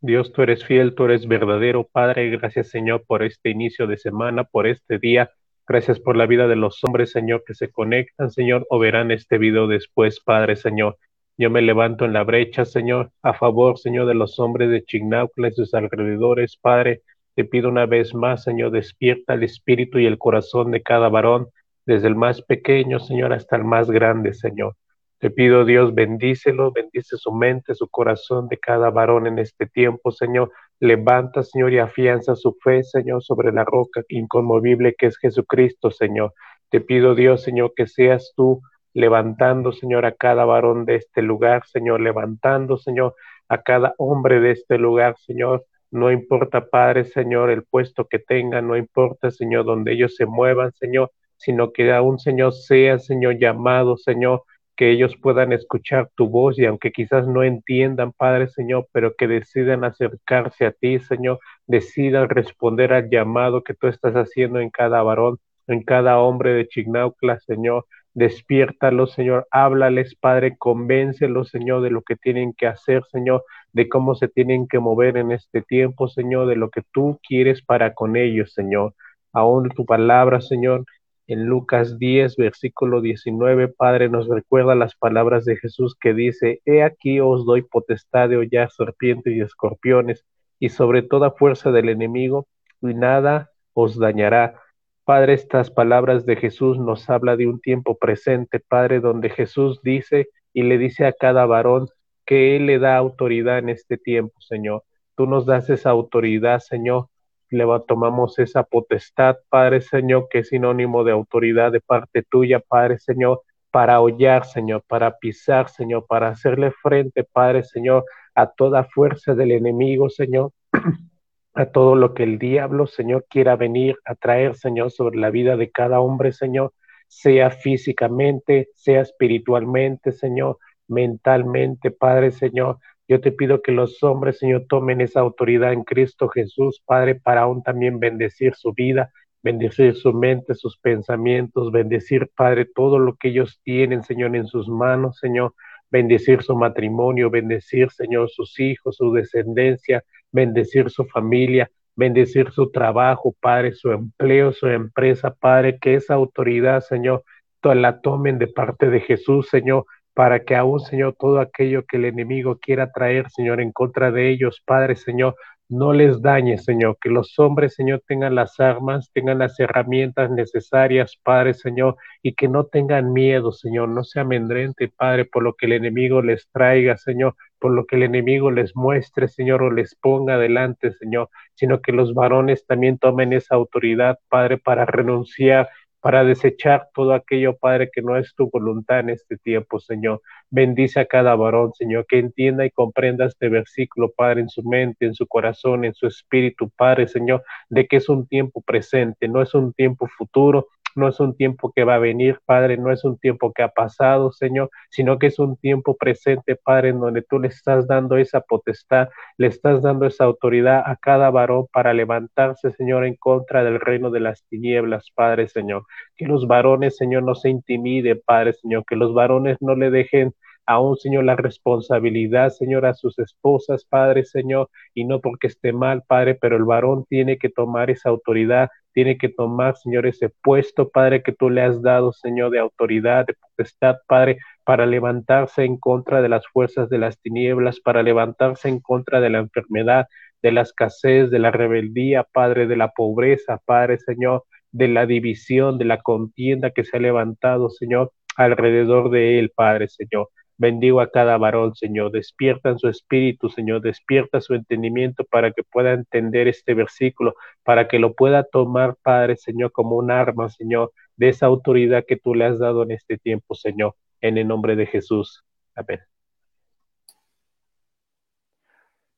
Dios, 0.00 0.32
tú 0.32 0.42
eres 0.42 0.64
fiel, 0.64 0.94
tú 0.94 1.04
eres 1.04 1.28
verdadero, 1.28 1.84
Padre. 1.84 2.30
Gracias, 2.30 2.68
Señor, 2.70 3.04
por 3.06 3.22
este 3.22 3.50
inicio 3.50 3.86
de 3.86 3.98
semana, 3.98 4.44
por 4.44 4.66
este 4.66 4.98
día. 4.98 5.30
Gracias 5.66 6.00
por 6.00 6.16
la 6.16 6.26
vida 6.26 6.48
de 6.48 6.56
los 6.56 6.82
hombres, 6.84 7.12
Señor, 7.12 7.44
que 7.46 7.54
se 7.54 7.70
conectan, 7.70 8.30
Señor, 8.30 8.66
o 8.70 8.78
verán 8.78 9.10
este 9.10 9.38
video 9.38 9.66
después, 9.66 10.20
Padre, 10.20 10.56
Señor. 10.56 10.96
Yo 11.36 11.50
me 11.50 11.62
levanto 11.62 12.04
en 12.04 12.12
la 12.12 12.24
brecha, 12.24 12.64
Señor, 12.64 13.12
a 13.22 13.34
favor, 13.34 13.78
Señor, 13.78 14.06
de 14.06 14.14
los 14.14 14.38
hombres 14.38 14.70
de 14.70 14.84
Chignaucla 14.84 15.48
y 15.48 15.52
sus 15.52 15.74
alrededores, 15.74 16.56
Padre. 16.56 17.02
Te 17.34 17.44
pido 17.44 17.68
una 17.68 17.86
vez 17.86 18.14
más, 18.14 18.42
Señor, 18.42 18.72
despierta 18.72 19.34
el 19.34 19.42
espíritu 19.42 19.98
y 19.98 20.06
el 20.06 20.18
corazón 20.18 20.70
de 20.70 20.82
cada 20.82 21.08
varón, 21.08 21.48
desde 21.86 22.08
el 22.08 22.16
más 22.16 22.42
pequeño, 22.42 23.00
Señor, 23.00 23.32
hasta 23.32 23.56
el 23.56 23.64
más 23.64 23.90
grande, 23.90 24.34
Señor. 24.34 24.76
Te 25.20 25.30
pido, 25.30 25.66
Dios, 25.66 25.94
bendícelo, 25.94 26.72
bendice 26.72 27.18
su 27.18 27.30
mente, 27.30 27.74
su 27.74 27.90
corazón 27.90 28.48
de 28.48 28.56
cada 28.56 28.88
varón 28.88 29.26
en 29.26 29.38
este 29.38 29.66
tiempo, 29.66 30.12
Señor. 30.12 30.50
Levanta, 30.78 31.42
Señor, 31.42 31.74
y 31.74 31.78
afianza 31.78 32.34
su 32.34 32.54
fe, 32.54 32.82
Señor, 32.82 33.22
sobre 33.22 33.52
la 33.52 33.64
roca 33.66 34.02
inconmovible 34.08 34.94
que 34.96 35.08
es 35.08 35.18
Jesucristo, 35.18 35.90
Señor. 35.90 36.32
Te 36.70 36.80
pido, 36.80 37.14
Dios, 37.14 37.42
Señor, 37.42 37.74
que 37.76 37.86
seas 37.86 38.32
tú 38.34 38.62
levantando, 38.94 39.72
Señor, 39.72 40.06
a 40.06 40.14
cada 40.14 40.46
varón 40.46 40.86
de 40.86 40.94
este 40.96 41.20
lugar, 41.20 41.66
Señor, 41.66 42.00
levantando, 42.00 42.78
Señor, 42.78 43.14
a 43.50 43.60
cada 43.60 43.94
hombre 43.98 44.40
de 44.40 44.52
este 44.52 44.78
lugar, 44.78 45.16
Señor. 45.18 45.66
No 45.90 46.10
importa, 46.10 46.70
Padre, 46.70 47.04
Señor, 47.04 47.50
el 47.50 47.64
puesto 47.64 48.06
que 48.06 48.20
tengan, 48.20 48.68
no 48.68 48.74
importa, 48.74 49.30
Señor, 49.30 49.66
donde 49.66 49.92
ellos 49.92 50.16
se 50.16 50.24
muevan, 50.24 50.72
Señor, 50.72 51.12
sino 51.36 51.72
que 51.72 51.92
aún, 51.92 52.18
Señor, 52.18 52.54
sea, 52.54 52.98
Señor, 52.98 53.38
llamado, 53.38 53.98
Señor, 53.98 54.44
que 54.80 54.90
ellos 54.90 55.14
puedan 55.20 55.52
escuchar 55.52 56.08
tu 56.14 56.26
voz 56.30 56.58
y 56.58 56.64
aunque 56.64 56.90
quizás 56.90 57.28
no 57.28 57.44
entiendan, 57.44 58.12
Padre 58.12 58.48
Señor, 58.48 58.88
pero 58.92 59.14
que 59.14 59.28
decidan 59.28 59.84
acercarse 59.84 60.64
a 60.64 60.72
ti, 60.72 60.98
Señor, 61.00 61.38
decidan 61.66 62.30
responder 62.30 62.94
al 62.94 63.10
llamado 63.10 63.62
que 63.62 63.74
tú 63.74 63.88
estás 63.88 64.14
haciendo 64.14 64.58
en 64.58 64.70
cada 64.70 65.02
varón, 65.02 65.36
en 65.66 65.82
cada 65.82 66.18
hombre 66.18 66.54
de 66.54 66.66
Chignaucla, 66.66 67.38
Señor. 67.40 67.84
Despiértalos, 68.14 69.12
Señor, 69.12 69.46
háblales, 69.50 70.14
Padre, 70.14 70.56
convéncelos, 70.56 71.50
Señor, 71.50 71.82
de 71.82 71.90
lo 71.90 72.00
que 72.00 72.16
tienen 72.16 72.54
que 72.54 72.66
hacer, 72.66 73.02
Señor, 73.12 73.44
de 73.74 73.86
cómo 73.86 74.14
se 74.14 74.28
tienen 74.28 74.66
que 74.66 74.78
mover 74.78 75.18
en 75.18 75.30
este 75.30 75.60
tiempo, 75.60 76.08
Señor, 76.08 76.46
de 76.46 76.56
lo 76.56 76.70
que 76.70 76.80
tú 76.90 77.20
quieres 77.28 77.60
para 77.62 77.92
con 77.92 78.16
ellos, 78.16 78.54
Señor. 78.54 78.94
Aún 79.34 79.68
tu 79.68 79.84
palabra, 79.84 80.40
Señor, 80.40 80.86
en 81.30 81.46
Lucas 81.46 81.96
10, 81.96 82.34
versículo 82.34 83.00
19, 83.00 83.68
Padre, 83.68 84.08
nos 84.08 84.26
recuerda 84.26 84.74
las 84.74 84.96
palabras 84.96 85.44
de 85.44 85.56
Jesús 85.56 85.94
que 85.94 86.12
dice, 86.12 86.60
He 86.64 86.82
aquí 86.82 87.20
os 87.20 87.46
doy 87.46 87.62
potestad 87.62 88.28
de 88.28 88.36
hollar 88.36 88.72
serpientes 88.72 89.32
y 89.36 89.40
escorpiones, 89.40 90.24
y 90.58 90.70
sobre 90.70 91.02
toda 91.02 91.30
fuerza 91.30 91.70
del 91.70 91.88
enemigo, 91.88 92.48
y 92.82 92.94
nada 92.94 93.52
os 93.74 93.96
dañará. 93.96 94.60
Padre, 95.04 95.34
estas 95.34 95.70
palabras 95.70 96.26
de 96.26 96.34
Jesús 96.34 96.80
nos 96.80 97.08
habla 97.08 97.36
de 97.36 97.46
un 97.46 97.60
tiempo 97.60 97.96
presente, 97.96 98.58
Padre, 98.58 98.98
donde 98.98 99.30
Jesús 99.30 99.82
dice 99.82 100.30
y 100.52 100.64
le 100.64 100.78
dice 100.78 101.06
a 101.06 101.12
cada 101.12 101.46
varón 101.46 101.86
que 102.26 102.56
Él 102.56 102.66
le 102.66 102.80
da 102.80 102.96
autoridad 102.96 103.58
en 103.58 103.68
este 103.68 103.98
tiempo, 103.98 104.40
Señor. 104.40 104.82
Tú 105.14 105.26
nos 105.26 105.46
das 105.46 105.70
esa 105.70 105.90
autoridad, 105.90 106.58
Señor, 106.58 107.06
le 107.50 107.64
tomamos 107.86 108.38
esa 108.38 108.62
potestad, 108.62 109.36
Padre 109.48 109.80
Señor, 109.80 110.28
que 110.30 110.38
es 110.40 110.48
sinónimo 110.48 111.04
de 111.04 111.12
autoridad 111.12 111.72
de 111.72 111.80
parte 111.80 112.22
tuya, 112.22 112.60
Padre 112.60 112.98
Señor, 112.98 113.42
para 113.70 114.00
hollar, 114.00 114.46
Señor, 114.46 114.82
para 114.86 115.18
pisar, 115.18 115.68
Señor, 115.68 116.06
para 116.08 116.28
hacerle 116.28 116.72
frente, 116.82 117.24
Padre 117.24 117.62
Señor, 117.64 118.04
a 118.34 118.46
toda 118.46 118.84
fuerza 118.84 119.34
del 119.34 119.52
enemigo, 119.52 120.10
Señor, 120.10 120.52
a 121.54 121.66
todo 121.66 121.94
lo 121.96 122.14
que 122.14 122.22
el 122.22 122.38
diablo, 122.38 122.86
Señor, 122.86 123.26
quiera 123.28 123.56
venir 123.56 123.96
a 124.04 124.14
traer, 124.14 124.54
Señor, 124.56 124.90
sobre 124.90 125.18
la 125.18 125.30
vida 125.30 125.56
de 125.56 125.70
cada 125.70 126.00
hombre, 126.00 126.32
Señor, 126.32 126.72
sea 127.08 127.50
físicamente, 127.50 128.68
sea 128.74 129.00
espiritualmente, 129.00 130.12
Señor, 130.12 130.58
mentalmente, 130.86 131.90
Padre 131.90 132.30
Señor, 132.30 132.78
yo 133.10 133.20
te 133.20 133.32
pido 133.32 133.60
que 133.60 133.72
los 133.72 134.00
hombres, 134.04 134.38
Señor, 134.38 134.66
tomen 134.68 135.00
esa 135.00 135.18
autoridad 135.18 135.72
en 135.72 135.82
Cristo 135.82 136.28
Jesús, 136.28 136.80
Padre, 136.86 137.16
para 137.16 137.40
aún 137.40 137.60
también 137.60 137.98
bendecir 137.98 138.54
su 138.54 138.72
vida, 138.72 139.10
bendecir 139.42 139.96
su 139.96 140.12
mente, 140.12 140.54
sus 140.54 140.78
pensamientos, 140.78 141.72
bendecir, 141.72 142.30
Padre, 142.36 142.66
todo 142.72 143.00
lo 143.00 143.16
que 143.16 143.30
ellos 143.30 143.60
tienen, 143.64 144.04
Señor, 144.04 144.36
en 144.36 144.46
sus 144.46 144.68
manos, 144.68 145.18
Señor, 145.18 145.54
bendecir 145.90 146.44
su 146.44 146.54
matrimonio, 146.54 147.30
bendecir, 147.30 147.90
Señor, 147.90 148.30
sus 148.30 148.60
hijos, 148.60 148.94
su 148.94 149.12
descendencia, 149.12 150.04
bendecir 150.30 150.88
su 150.88 151.04
familia, 151.06 151.68
bendecir 151.96 152.52
su 152.52 152.70
trabajo, 152.70 153.34
Padre, 153.40 153.72
su 153.72 153.90
empleo, 153.90 154.52
su 154.52 154.68
empresa, 154.68 155.34
Padre, 155.34 155.80
que 155.80 155.94
esa 155.94 156.14
autoridad, 156.14 156.80
Señor, 156.80 157.24
la 157.64 158.00
tomen 158.02 158.38
de 158.38 158.46
parte 158.46 158.88
de 158.88 159.00
Jesús, 159.00 159.48
Señor, 159.48 159.84
para 160.20 160.44
que 160.44 160.54
aún, 160.54 160.80
Señor, 160.80 161.16
todo 161.18 161.40
aquello 161.40 161.86
que 161.86 161.96
el 161.96 162.04
enemigo 162.04 162.58
quiera 162.60 162.92
traer, 162.92 163.30
Señor, 163.30 163.58
en 163.58 163.72
contra 163.72 164.10
de 164.10 164.28
ellos, 164.28 164.62
Padre, 164.66 164.94
Señor, 164.94 165.34
no 165.70 165.94
les 165.94 166.20
dañe, 166.20 166.58
Señor, 166.58 166.98
que 167.00 167.08
los 167.08 167.38
hombres, 167.38 167.74
Señor, 167.74 168.02
tengan 168.06 168.34
las 168.34 168.60
armas, 168.60 169.10
tengan 169.14 169.38
las 169.38 169.58
herramientas 169.58 170.30
necesarias, 170.30 171.18
Padre, 171.22 171.54
Señor, 171.54 171.96
y 172.20 172.34
que 172.34 172.48
no 172.48 172.66
tengan 172.66 173.14
miedo, 173.14 173.50
Señor, 173.50 173.88
no 173.88 174.04
se 174.04 174.20
amedrente, 174.20 174.92
Padre, 174.94 175.24
por 175.24 175.42
lo 175.42 175.54
que 175.54 175.64
el 175.64 175.72
enemigo 175.72 176.20
les 176.20 176.46
traiga, 176.52 176.98
Señor, 176.98 177.34
por 177.58 177.72
lo 177.72 177.86
que 177.86 177.96
el 177.96 178.02
enemigo 178.02 178.50
les 178.50 178.76
muestre, 178.76 179.26
Señor, 179.26 179.62
o 179.62 179.70
les 179.70 179.94
ponga 179.94 180.34
adelante, 180.34 180.92
Señor, 180.92 181.30
sino 181.54 181.80
que 181.80 181.92
los 181.92 182.12
varones 182.12 182.66
también 182.66 182.98
tomen 182.98 183.32
esa 183.32 183.54
autoridad, 183.54 184.18
Padre, 184.28 184.58
para 184.58 184.84
renunciar 184.84 185.70
para 186.00 186.24
desechar 186.24 186.88
todo 186.94 187.12
aquello, 187.12 187.56
Padre, 187.56 187.90
que 187.92 188.02
no 188.02 188.16
es 188.16 188.34
tu 188.34 188.48
voluntad 188.50 189.00
en 189.00 189.10
este 189.10 189.36
tiempo, 189.36 189.78
Señor. 189.80 190.22
Bendice 190.50 191.00
a 191.00 191.06
cada 191.06 191.34
varón, 191.34 191.72
Señor, 191.74 192.06
que 192.06 192.18
entienda 192.18 192.64
y 192.64 192.70
comprenda 192.70 193.26
este 193.26 193.48
versículo, 193.48 194.10
Padre, 194.10 194.40
en 194.40 194.48
su 194.48 194.62
mente, 194.62 195.06
en 195.06 195.14
su 195.14 195.26
corazón, 195.26 195.84
en 195.84 195.94
su 195.94 196.06
espíritu, 196.06 196.70
Padre, 196.70 197.06
Señor, 197.06 197.44
de 197.68 197.86
que 197.86 197.96
es 197.96 198.08
un 198.08 198.26
tiempo 198.26 198.62
presente, 198.62 199.28
no 199.28 199.42
es 199.42 199.54
un 199.54 199.72
tiempo 199.72 200.06
futuro, 200.06 200.68
no 200.96 201.08
es 201.08 201.20
un 201.20 201.36
tiempo 201.36 201.72
que 201.74 201.84
va 201.84 201.96
a 201.96 201.98
venir, 201.98 202.38
Padre, 202.44 202.76
no 202.76 202.92
es 202.92 203.04
un 203.04 203.18
tiempo 203.18 203.52
que 203.52 203.62
ha 203.62 203.68
pasado, 203.68 204.32
Señor, 204.32 204.70
sino 204.90 205.18
que 205.18 205.28
es 205.28 205.38
un 205.38 205.56
tiempo 205.56 205.96
presente, 205.96 206.56
Padre, 206.56 206.90
en 206.90 207.00
donde 207.00 207.22
tú 207.22 207.38
le 207.38 207.48
estás 207.48 207.86
dando 207.86 208.16
esa 208.16 208.40
potestad, 208.40 209.08
le 209.36 209.46
estás 209.48 209.82
dando 209.82 210.06
esa 210.06 210.24
autoridad 210.24 210.82
a 210.84 210.96
cada 210.96 211.30
varón 211.30 211.66
para 211.72 211.94
levantarse, 211.94 212.70
Señor, 212.72 213.04
en 213.04 213.16
contra 213.16 213.64
del 213.64 213.80
reino 213.80 214.10
de 214.10 214.20
las 214.20 214.44
tinieblas, 214.46 215.10
Padre, 215.14 215.48
Señor. 215.48 215.84
Que 216.16 216.26
los 216.26 216.46
varones, 216.46 216.96
Señor, 216.96 217.22
no 217.22 217.34
se 217.34 217.50
intimiden, 217.50 218.20
Padre, 218.24 218.52
Señor, 218.54 218.84
que 218.86 218.96
los 218.96 219.14
varones 219.14 219.56
no 219.60 219.74
le 219.74 219.90
dejen 219.90 220.34
aún, 220.66 220.96
Señor, 220.96 221.24
la 221.24 221.36
responsabilidad, 221.36 222.50
Señor, 222.50 222.86
a 222.86 222.94
sus 222.94 223.18
esposas, 223.18 223.84
Padre, 223.84 224.24
Señor, 224.24 224.68
y 224.94 225.04
no 225.04 225.20
porque 225.20 225.48
esté 225.48 225.72
mal, 225.72 226.02
Padre, 226.06 226.36
pero 226.40 226.56
el 226.56 226.64
varón 226.64 227.04
tiene 227.08 227.38
que 227.38 227.48
tomar 227.48 227.90
esa 227.90 228.08
autoridad 228.10 228.70
tiene 228.92 229.18
que 229.18 229.28
tomar, 229.28 229.76
Señor, 229.76 230.06
ese 230.06 230.30
puesto, 230.42 230.90
Padre, 230.90 231.22
que 231.22 231.32
tú 231.32 231.50
le 231.50 231.62
has 231.62 231.80
dado, 231.82 232.12
Señor, 232.12 232.50
de 232.50 232.58
autoridad, 232.58 233.26
de 233.26 233.34
potestad, 233.34 233.96
Padre, 234.06 234.38
para 234.64 234.86
levantarse 234.86 235.64
en 235.64 235.76
contra 235.76 236.22
de 236.22 236.28
las 236.28 236.46
fuerzas 236.48 236.88
de 236.88 236.98
las 236.98 237.20
tinieblas, 237.20 237.80
para 237.80 238.02
levantarse 238.02 238.68
en 238.68 238.80
contra 238.80 239.20
de 239.20 239.30
la 239.30 239.38
enfermedad, 239.38 240.06
de 240.42 240.52
la 240.52 240.62
escasez, 240.62 241.30
de 241.30 241.38
la 241.38 241.50
rebeldía, 241.50 242.24
Padre, 242.24 242.66
de 242.66 242.76
la 242.76 242.90
pobreza, 242.90 243.60
Padre, 243.64 243.98
Señor, 243.98 244.44
de 244.72 244.88
la 244.88 245.06
división, 245.06 245.78
de 245.78 245.84
la 245.84 246.00
contienda 246.00 246.70
que 246.70 246.84
se 246.84 246.96
ha 246.96 247.00
levantado, 247.00 247.70
Señor, 247.70 248.12
alrededor 248.36 249.10
de 249.10 249.38
él, 249.38 249.52
Padre, 249.54 249.88
Señor. 249.88 250.28
Bendigo 250.60 251.00
a 251.00 251.10
cada 251.10 251.38
varón, 251.38 251.74
Señor. 251.74 252.12
Despierta 252.12 252.68
en 252.68 252.78
su 252.78 252.86
espíritu, 252.88 253.48
Señor. 253.48 253.80
Despierta 253.80 254.42
su 254.42 254.52
entendimiento 254.52 255.24
para 255.24 255.52
que 255.52 255.62
pueda 255.62 255.94
entender 255.94 256.48
este 256.48 256.74
versículo, 256.74 257.34
para 257.62 257.88
que 257.88 257.98
lo 257.98 258.12
pueda 258.12 258.44
tomar, 258.44 258.94
Padre, 259.02 259.38
Señor, 259.38 259.72
como 259.72 259.96
un 259.96 260.10
arma, 260.10 260.50
Señor, 260.50 260.92
de 261.16 261.30
esa 261.30 261.46
autoridad 261.46 262.04
que 262.06 262.18
tú 262.18 262.34
le 262.34 262.44
has 262.44 262.58
dado 262.58 262.82
en 262.82 262.90
este 262.90 263.16
tiempo, 263.16 263.54
Señor. 263.54 263.94
En 264.20 264.36
el 264.36 264.46
nombre 264.48 264.76
de 264.76 264.84
Jesús. 264.84 265.42
Amén. 265.74 266.00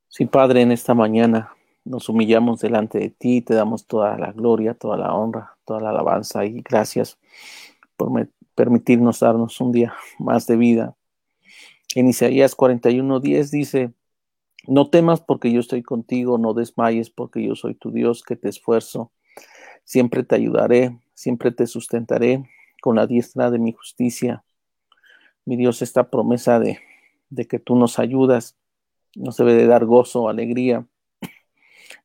Sí, 0.07 0.27
Padre, 0.27 0.63
en 0.63 0.71
esta 0.71 0.95
mañana 0.95 1.53
nos 1.85 2.09
humillamos 2.09 2.61
delante 2.61 3.01
de 3.01 3.11
ti, 3.11 3.43
te 3.43 3.55
damos 3.55 3.89
toda 3.89 4.17
la 4.17 4.31
gloria, 4.31 4.75
toda 4.75 4.97
la 4.97 5.13
honra, 5.13 5.57
toda 5.65 5.81
la 5.81 5.91
alabanza 5.91 6.45
y 6.45 6.63
gracias 6.63 7.19
por 7.97 8.29
permitirnos 8.55 9.19
darnos 9.19 9.61
un 9.61 9.73
día 9.73 9.93
más 10.21 10.47
de 10.47 10.57
vida 10.57 10.95
en 11.95 12.09
Isaías 12.09 12.57
41:10 12.57 13.51
dice, 13.51 13.93
no 14.67 14.89
temas 14.91 15.21
porque 15.21 15.53
yo 15.53 15.61
estoy 15.61 15.83
contigo, 15.83 16.39
no 16.39 16.55
desmayes 16.55 17.11
porque 17.11 17.45
yo 17.45 17.55
soy 17.55 17.75
tu 17.75 17.91
Dios 17.91 18.23
que 18.23 18.37
te 18.37 18.49
esfuerzo. 18.49 19.13
Siempre 19.85 20.23
te 20.23 20.37
ayudaré, 20.37 20.99
siempre 21.15 21.51
te 21.51 21.67
sustentaré 21.67 22.49
con 22.81 22.97
la 22.97 23.07
diestra 23.07 23.51
de 23.51 23.59
mi 23.59 23.73
justicia. 23.73 24.45
Mi 25.45 25.57
Dios, 25.57 25.83
esta 25.83 26.09
promesa 26.09 26.61
de, 26.61 26.79
de 27.31 27.47
que 27.47 27.59
tú 27.59 27.75
nos 27.77 27.99
ayudas 27.99 28.57
nos 29.15 29.37
debe 29.37 29.55
de 29.55 29.67
dar 29.67 29.85
gozo, 29.85 30.29
alegría, 30.29 30.87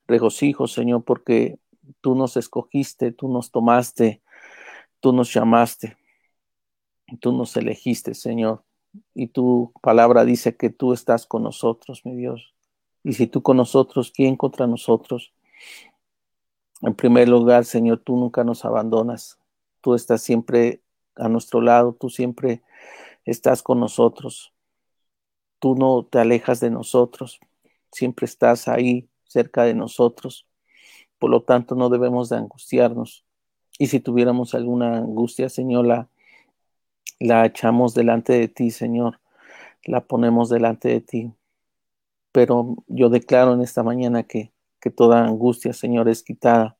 regocijo, 0.07 0.67
Señor, 0.67 1.05
porque 1.05 1.59
tú 2.01 2.15
nos 2.15 2.35
escogiste, 2.35 3.13
tú 3.13 3.29
nos 3.29 3.51
tomaste, 3.51 4.21
tú 4.99 5.13
nos 5.13 5.33
llamaste, 5.33 5.95
tú 7.21 7.31
nos 7.31 7.55
elegiste, 7.55 8.13
Señor 8.13 8.66
y 9.13 9.27
tu 9.27 9.73
palabra 9.81 10.25
dice 10.25 10.55
que 10.55 10.69
tú 10.69 10.93
estás 10.93 11.25
con 11.25 11.43
nosotros, 11.43 12.05
mi 12.05 12.15
Dios. 12.15 12.53
Y 13.03 13.13
si 13.13 13.27
tú 13.27 13.41
con 13.41 13.57
nosotros, 13.57 14.11
¿quién 14.11 14.35
contra 14.35 14.67
nosotros? 14.67 15.33
En 16.81 16.93
primer 16.93 17.27
lugar, 17.27 17.65
Señor, 17.65 17.99
tú 17.99 18.15
nunca 18.17 18.43
nos 18.43 18.65
abandonas. 18.65 19.39
Tú 19.81 19.95
estás 19.95 20.21
siempre 20.21 20.81
a 21.15 21.29
nuestro 21.29 21.61
lado, 21.61 21.93
tú 21.93 22.09
siempre 22.09 22.61
estás 23.25 23.63
con 23.63 23.79
nosotros. 23.79 24.53
Tú 25.59 25.75
no 25.75 26.05
te 26.05 26.19
alejas 26.19 26.59
de 26.59 26.69
nosotros, 26.69 27.39
siempre 27.91 28.25
estás 28.25 28.67
ahí 28.67 29.09
cerca 29.23 29.63
de 29.63 29.73
nosotros. 29.73 30.45
Por 31.17 31.31
lo 31.31 31.41
tanto, 31.41 31.75
no 31.75 31.89
debemos 31.89 32.29
de 32.29 32.37
angustiarnos. 32.37 33.25
Y 33.79 33.87
si 33.87 33.99
tuviéramos 33.99 34.53
alguna 34.53 34.97
angustia, 34.97 35.49
Señor, 35.49 35.87
la, 35.87 36.09
la 37.19 37.45
echamos 37.45 37.93
delante 37.93 38.33
de 38.33 38.47
ti, 38.47 38.71
Señor. 38.71 39.19
La 39.83 40.05
ponemos 40.05 40.49
delante 40.49 40.89
de 40.89 41.01
ti. 41.01 41.33
Pero 42.31 42.75
yo 42.87 43.09
declaro 43.09 43.53
en 43.53 43.61
esta 43.61 43.83
mañana 43.83 44.23
que, 44.23 44.51
que 44.79 44.89
toda 44.89 45.25
angustia, 45.25 45.73
Señor, 45.73 46.09
es 46.09 46.23
quitada. 46.23 46.77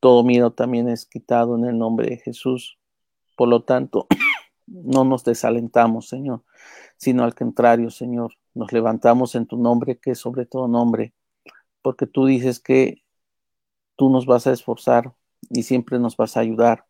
Todo 0.00 0.22
miedo 0.22 0.52
también 0.52 0.88
es 0.88 1.06
quitado 1.06 1.56
en 1.56 1.64
el 1.64 1.78
nombre 1.78 2.08
de 2.08 2.18
Jesús. 2.18 2.78
Por 3.36 3.48
lo 3.48 3.62
tanto, 3.64 4.06
no 4.66 5.04
nos 5.04 5.24
desalentamos, 5.24 6.08
Señor, 6.08 6.42
sino 6.96 7.24
al 7.24 7.34
contrario, 7.34 7.90
Señor, 7.90 8.34
nos 8.54 8.72
levantamos 8.72 9.34
en 9.34 9.46
tu 9.46 9.56
nombre, 9.56 9.98
que 9.98 10.12
es 10.12 10.18
sobre 10.18 10.46
todo 10.46 10.68
nombre, 10.68 11.12
porque 11.82 12.06
tú 12.06 12.26
dices 12.26 12.60
que 12.60 13.02
tú 13.96 14.10
nos 14.10 14.26
vas 14.26 14.46
a 14.46 14.52
esforzar 14.52 15.12
y 15.50 15.62
siempre 15.62 15.98
nos 15.98 16.16
vas 16.16 16.36
a 16.36 16.40
ayudar. 16.40 16.86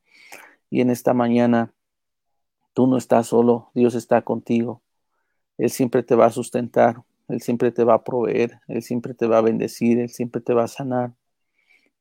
Y 0.71 0.81
en 0.81 0.91
esta 0.91 1.15
mañana 1.15 1.73
tú 2.77 2.87
no 2.87 2.99
estás 2.99 3.29
solo, 3.29 3.71
Dios 3.73 3.95
está 3.95 4.21
contigo. 4.21 4.83
Él 5.57 5.71
siempre 5.71 6.03
te 6.03 6.15
va 6.15 6.27
a 6.27 6.31
sustentar, 6.31 7.03
Él 7.27 7.41
siempre 7.41 7.73
te 7.73 7.85
va 7.85 7.95
a 7.95 8.05
proveer, 8.05 8.61
Él 8.69 8.83
siempre 8.83 9.15
te 9.15 9.27
va 9.27 9.39
a 9.39 9.41
bendecir, 9.41 9.99
Él 9.99 10.11
siempre 10.11 10.43
te 10.43 10.53
va 10.53 10.65
a 10.65 10.69
sanar, 10.69 11.15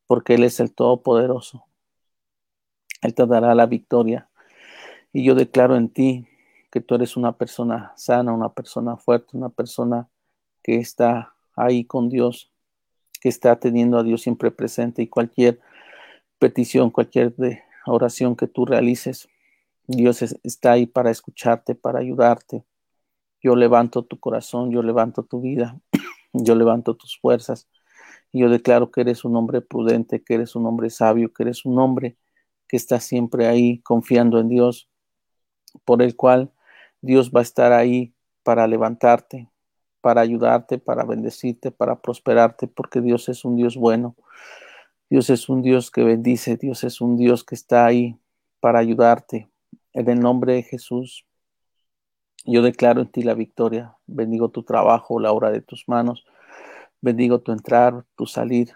porque 0.05 0.33
Él 0.33 0.43
es 0.43 0.59
el 0.59 0.73
Todopoderoso. 0.73 1.63
Él 3.01 3.15
te 3.15 3.25
dará 3.25 3.55
la 3.55 3.67
victoria. 3.67 4.27
Y 5.13 5.23
yo 5.23 5.33
declaro 5.33 5.77
en 5.77 5.87
ti 5.87 6.27
que 6.69 6.81
tú 6.81 6.95
eres 6.95 7.15
una 7.15 7.37
persona 7.37 7.93
sana, 7.95 8.33
una 8.33 8.49
persona 8.49 8.97
fuerte, 8.97 9.37
una 9.37 9.47
persona 9.47 10.09
que 10.61 10.75
está 10.75 11.35
ahí 11.55 11.85
con 11.85 12.09
Dios, 12.09 12.51
que 13.21 13.29
está 13.29 13.57
teniendo 13.61 13.97
a 13.97 14.03
Dios 14.03 14.23
siempre 14.23 14.51
presente 14.51 15.01
y 15.03 15.07
cualquier 15.07 15.61
petición, 16.37 16.89
cualquier 16.89 17.33
oración 17.85 18.35
que 18.35 18.47
tú 18.47 18.65
realices, 18.65 19.29
Dios 19.87 20.21
está 20.21 20.73
ahí 20.73 20.85
para 20.87 21.11
escucharte, 21.11 21.75
para 21.75 21.99
ayudarte. 21.99 22.63
Yo 23.41 23.55
levanto 23.55 24.03
tu 24.03 24.19
corazón, 24.19 24.71
yo 24.71 24.81
levanto 24.81 25.23
tu 25.23 25.41
vida, 25.41 25.79
yo 26.33 26.55
levanto 26.55 26.95
tus 26.95 27.19
fuerzas. 27.19 27.67
Y 28.31 28.41
yo 28.41 28.49
declaro 28.49 28.91
que 28.91 29.01
eres 29.01 29.23
un 29.23 29.35
hombre 29.35 29.61
prudente, 29.61 30.23
que 30.23 30.33
eres 30.33 30.55
un 30.55 30.65
hombre 30.65 30.89
sabio, 30.89 31.31
que 31.31 31.43
eres 31.43 31.65
un 31.65 31.79
hombre 31.79 32.17
que 32.67 32.77
está 32.77 32.99
siempre 32.99 33.47
ahí 33.47 33.79
confiando 33.81 34.39
en 34.39 34.49
Dios, 34.49 34.89
por 35.85 36.01
el 36.01 36.15
cual 36.15 36.51
Dios 37.01 37.31
va 37.31 37.41
a 37.41 37.43
estar 37.43 37.71
ahí 37.71 38.13
para 38.43 38.67
levantarte, 38.67 39.49
para 40.01 40.21
ayudarte, 40.21 40.79
para 40.79 41.03
bendecirte, 41.03 41.71
para 41.71 42.01
prosperarte, 42.01 42.67
porque 42.67 43.01
Dios 43.01 43.29
es 43.29 43.45
un 43.45 43.55
Dios 43.55 43.75
bueno. 43.77 44.15
Dios 45.09 45.29
es 45.29 45.49
un 45.49 45.61
Dios 45.61 45.91
que 45.91 46.03
bendice, 46.03 46.57
Dios 46.57 46.83
es 46.83 47.01
un 47.01 47.15
Dios 47.17 47.43
que 47.43 47.53
está 47.53 47.85
ahí 47.85 48.17
para 48.59 48.79
ayudarte. 48.79 49.47
En 49.95 50.09
el 50.09 50.19
nombre 50.19 50.55
de 50.55 50.63
Jesús, 50.63 51.25
yo 52.43 52.61
declaro 52.61 53.01
en 53.01 53.07
ti 53.07 53.23
la 53.23 53.33
victoria. 53.33 53.95
Bendigo 54.05 54.49
tu 54.49 54.63
trabajo, 54.63 55.21
la 55.21 55.31
obra 55.31 55.51
de 55.51 55.61
tus 55.61 55.87
manos. 55.87 56.25
Bendigo 56.99 57.39
tu 57.39 57.53
entrar, 57.53 58.05
tu 58.17 58.25
salir. 58.25 58.73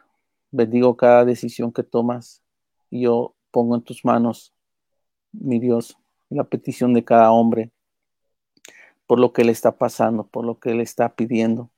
Bendigo 0.49 0.95
cada 0.95 1.25
decisión 1.25 1.73
que 1.73 1.83
tomas. 1.83 2.41
Yo 2.89 3.35
pongo 3.51 3.75
en 3.75 3.81
tus 3.81 4.05
manos, 4.05 4.53
mi 5.33 5.59
Dios, 5.59 5.97
la 6.29 6.45
petición 6.45 6.93
de 6.93 7.03
cada 7.03 7.31
hombre 7.31 7.71
por 9.05 9.19
lo 9.19 9.33
que 9.33 9.43
le 9.43 9.51
está 9.51 9.75
pasando, 9.75 10.25
por 10.25 10.45
lo 10.45 10.59
que 10.59 10.73
le 10.73 10.83
está 10.83 11.15
pidiendo. 11.15 11.69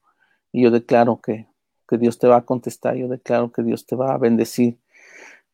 Y 0.51 0.63
yo 0.63 0.69
declaro 0.69 1.19
que, 1.19 1.47
que 1.87 1.97
Dios 1.97 2.19
te 2.19 2.27
va 2.27 2.35
a 2.35 2.45
contestar, 2.45 2.95
yo 2.95 3.07
declaro 3.07 3.51
que 3.51 3.63
Dios 3.63 3.87
te 3.87 3.95
va 3.95 4.13
a 4.13 4.17
bendecir, 4.19 4.77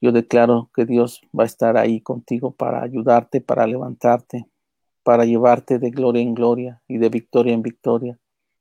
yo 0.02 0.12
declaro 0.12 0.70
que 0.76 0.86
Dios 0.86 1.22
va 1.38 1.44
a 1.44 1.48
estar 1.48 1.78
ahí 1.78 2.02
contigo 2.02 2.52
para 2.52 2.84
ayudarte, 2.84 3.42
para 3.42 3.66
levantarte, 3.66 4.48
para 5.04 5.26
llevarte 5.26 5.80
de 5.80 5.90
gloria 5.90 6.22
en 6.22 6.34
gloria 6.34 6.82
y 6.88 6.98
de 6.98 7.10
victoria 7.10 7.54
en 7.54 7.62
victoria, 7.62 8.20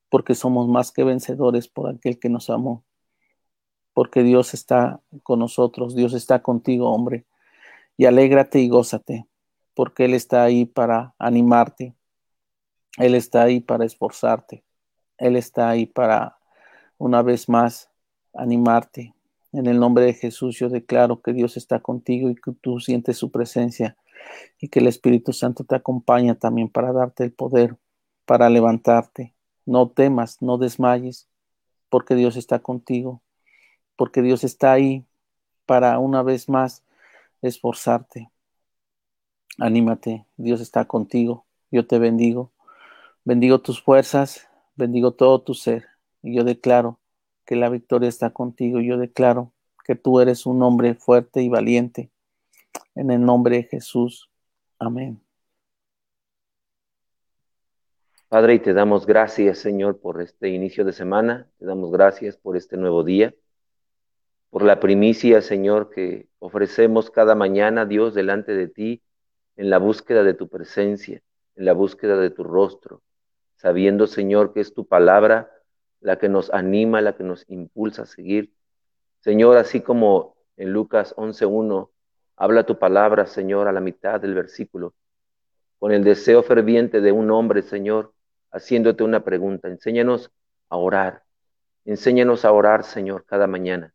porque 0.08 0.34
somos 0.34 0.68
más 0.68 0.92
que 0.92 1.04
vencedores 1.04 1.68
por 1.68 1.90
aquel 1.90 2.18
que 2.18 2.28
nos 2.28 2.50
amó, 2.50 2.84
porque 3.92 4.22
Dios 4.22 4.54
está 4.54 5.00
con 5.22 5.40
nosotros, 5.40 5.94
Dios 5.94 6.14
está 6.14 6.42
contigo, 6.42 6.90
hombre, 6.90 7.26
y 7.96 8.04
alégrate 8.04 8.60
y 8.60 8.68
gózate, 8.68 9.26
porque 9.74 10.04
Él 10.04 10.14
está 10.14 10.44
ahí 10.44 10.66
para 10.66 11.14
animarte. 11.18 11.94
Él 12.98 13.14
está 13.14 13.42
ahí 13.42 13.60
para 13.60 13.84
esforzarte. 13.84 14.64
Él 15.18 15.36
está 15.36 15.68
ahí 15.68 15.86
para, 15.86 16.38
una 16.98 17.22
vez 17.22 17.48
más, 17.48 17.90
animarte. 18.32 19.15
En 19.56 19.66
el 19.68 19.80
nombre 19.80 20.04
de 20.04 20.12
Jesús 20.12 20.58
yo 20.58 20.68
declaro 20.68 21.22
que 21.22 21.32
Dios 21.32 21.56
está 21.56 21.80
contigo 21.80 22.28
y 22.28 22.34
que 22.34 22.52
tú 22.52 22.78
sientes 22.78 23.16
su 23.16 23.30
presencia 23.30 23.96
y 24.60 24.68
que 24.68 24.80
el 24.80 24.86
Espíritu 24.86 25.32
Santo 25.32 25.64
te 25.64 25.74
acompaña 25.74 26.34
también 26.34 26.68
para 26.68 26.92
darte 26.92 27.24
el 27.24 27.32
poder, 27.32 27.74
para 28.26 28.50
levantarte. 28.50 29.32
No 29.64 29.88
temas, 29.88 30.42
no 30.42 30.58
desmayes, 30.58 31.26
porque 31.88 32.14
Dios 32.14 32.36
está 32.36 32.58
contigo, 32.58 33.22
porque 33.96 34.20
Dios 34.20 34.44
está 34.44 34.72
ahí 34.72 35.06
para 35.64 35.98
una 36.00 36.22
vez 36.22 36.50
más 36.50 36.84
esforzarte. 37.40 38.30
Anímate, 39.58 40.26
Dios 40.36 40.60
está 40.60 40.84
contigo. 40.84 41.46
Yo 41.70 41.86
te 41.86 41.98
bendigo. 41.98 42.52
Bendigo 43.24 43.62
tus 43.62 43.82
fuerzas, 43.82 44.46
bendigo 44.74 45.12
todo 45.12 45.40
tu 45.40 45.54
ser. 45.54 45.86
Y 46.22 46.34
yo 46.36 46.44
declaro 46.44 46.98
que 47.46 47.56
la 47.56 47.70
victoria 47.70 48.08
está 48.08 48.30
contigo. 48.30 48.80
Yo 48.80 48.98
declaro 48.98 49.52
que 49.84 49.94
tú 49.94 50.20
eres 50.20 50.44
un 50.46 50.62
hombre 50.62 50.94
fuerte 50.94 51.42
y 51.42 51.48
valiente. 51.48 52.10
En 52.94 53.10
el 53.10 53.24
nombre 53.24 53.56
de 53.56 53.62
Jesús. 53.64 54.28
Amén. 54.78 55.22
Padre, 58.28 58.54
y 58.54 58.58
te 58.58 58.72
damos 58.72 59.06
gracias, 59.06 59.58
Señor, 59.58 60.00
por 60.00 60.20
este 60.20 60.48
inicio 60.48 60.84
de 60.84 60.92
semana. 60.92 61.48
Te 61.58 61.64
damos 61.64 61.92
gracias 61.92 62.36
por 62.36 62.56
este 62.56 62.76
nuevo 62.76 63.04
día, 63.04 63.34
por 64.50 64.62
la 64.62 64.80
primicia, 64.80 65.40
Señor, 65.40 65.90
que 65.90 66.28
ofrecemos 66.40 67.10
cada 67.10 67.36
mañana, 67.36 67.86
Dios, 67.86 68.14
delante 68.14 68.54
de 68.54 68.66
ti 68.66 69.02
en 69.56 69.70
la 69.70 69.78
búsqueda 69.78 70.24
de 70.24 70.34
tu 70.34 70.48
presencia, 70.48 71.22
en 71.54 71.64
la 71.64 71.72
búsqueda 71.72 72.16
de 72.16 72.30
tu 72.30 72.42
rostro, 72.42 73.02
sabiendo, 73.54 74.08
Señor, 74.08 74.52
que 74.52 74.60
es 74.60 74.74
tu 74.74 74.86
palabra 74.86 75.55
la 76.00 76.18
que 76.18 76.28
nos 76.28 76.52
anima, 76.52 77.00
la 77.00 77.16
que 77.16 77.24
nos 77.24 77.44
impulsa 77.48 78.02
a 78.02 78.06
seguir. 78.06 78.52
Señor, 79.20 79.56
así 79.56 79.80
como 79.80 80.36
en 80.56 80.72
Lucas 80.72 81.14
11.1 81.16 81.90
habla 82.36 82.64
tu 82.64 82.78
palabra, 82.78 83.26
Señor, 83.26 83.68
a 83.68 83.72
la 83.72 83.80
mitad 83.80 84.20
del 84.20 84.34
versículo, 84.34 84.94
con 85.78 85.92
el 85.92 86.04
deseo 86.04 86.42
ferviente 86.42 87.00
de 87.00 87.12
un 87.12 87.30
hombre, 87.30 87.62
Señor, 87.62 88.12
haciéndote 88.50 89.04
una 89.04 89.24
pregunta. 89.24 89.68
Enséñanos 89.68 90.30
a 90.68 90.76
orar. 90.76 91.22
Enséñanos 91.84 92.44
a 92.44 92.52
orar, 92.52 92.84
Señor, 92.84 93.24
cada 93.26 93.46
mañana. 93.46 93.94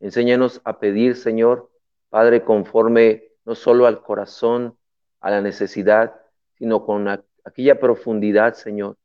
Enséñanos 0.00 0.60
a 0.64 0.78
pedir, 0.78 1.16
Señor, 1.16 1.70
Padre, 2.08 2.42
conforme 2.42 3.32
no 3.44 3.54
solo 3.54 3.86
al 3.86 4.02
corazón, 4.02 4.76
a 5.20 5.30
la 5.30 5.40
necesidad, 5.40 6.14
sino 6.54 6.84
con 6.84 7.08
aquella 7.44 7.78
profundidad, 7.80 8.54
Señor. 8.54 8.96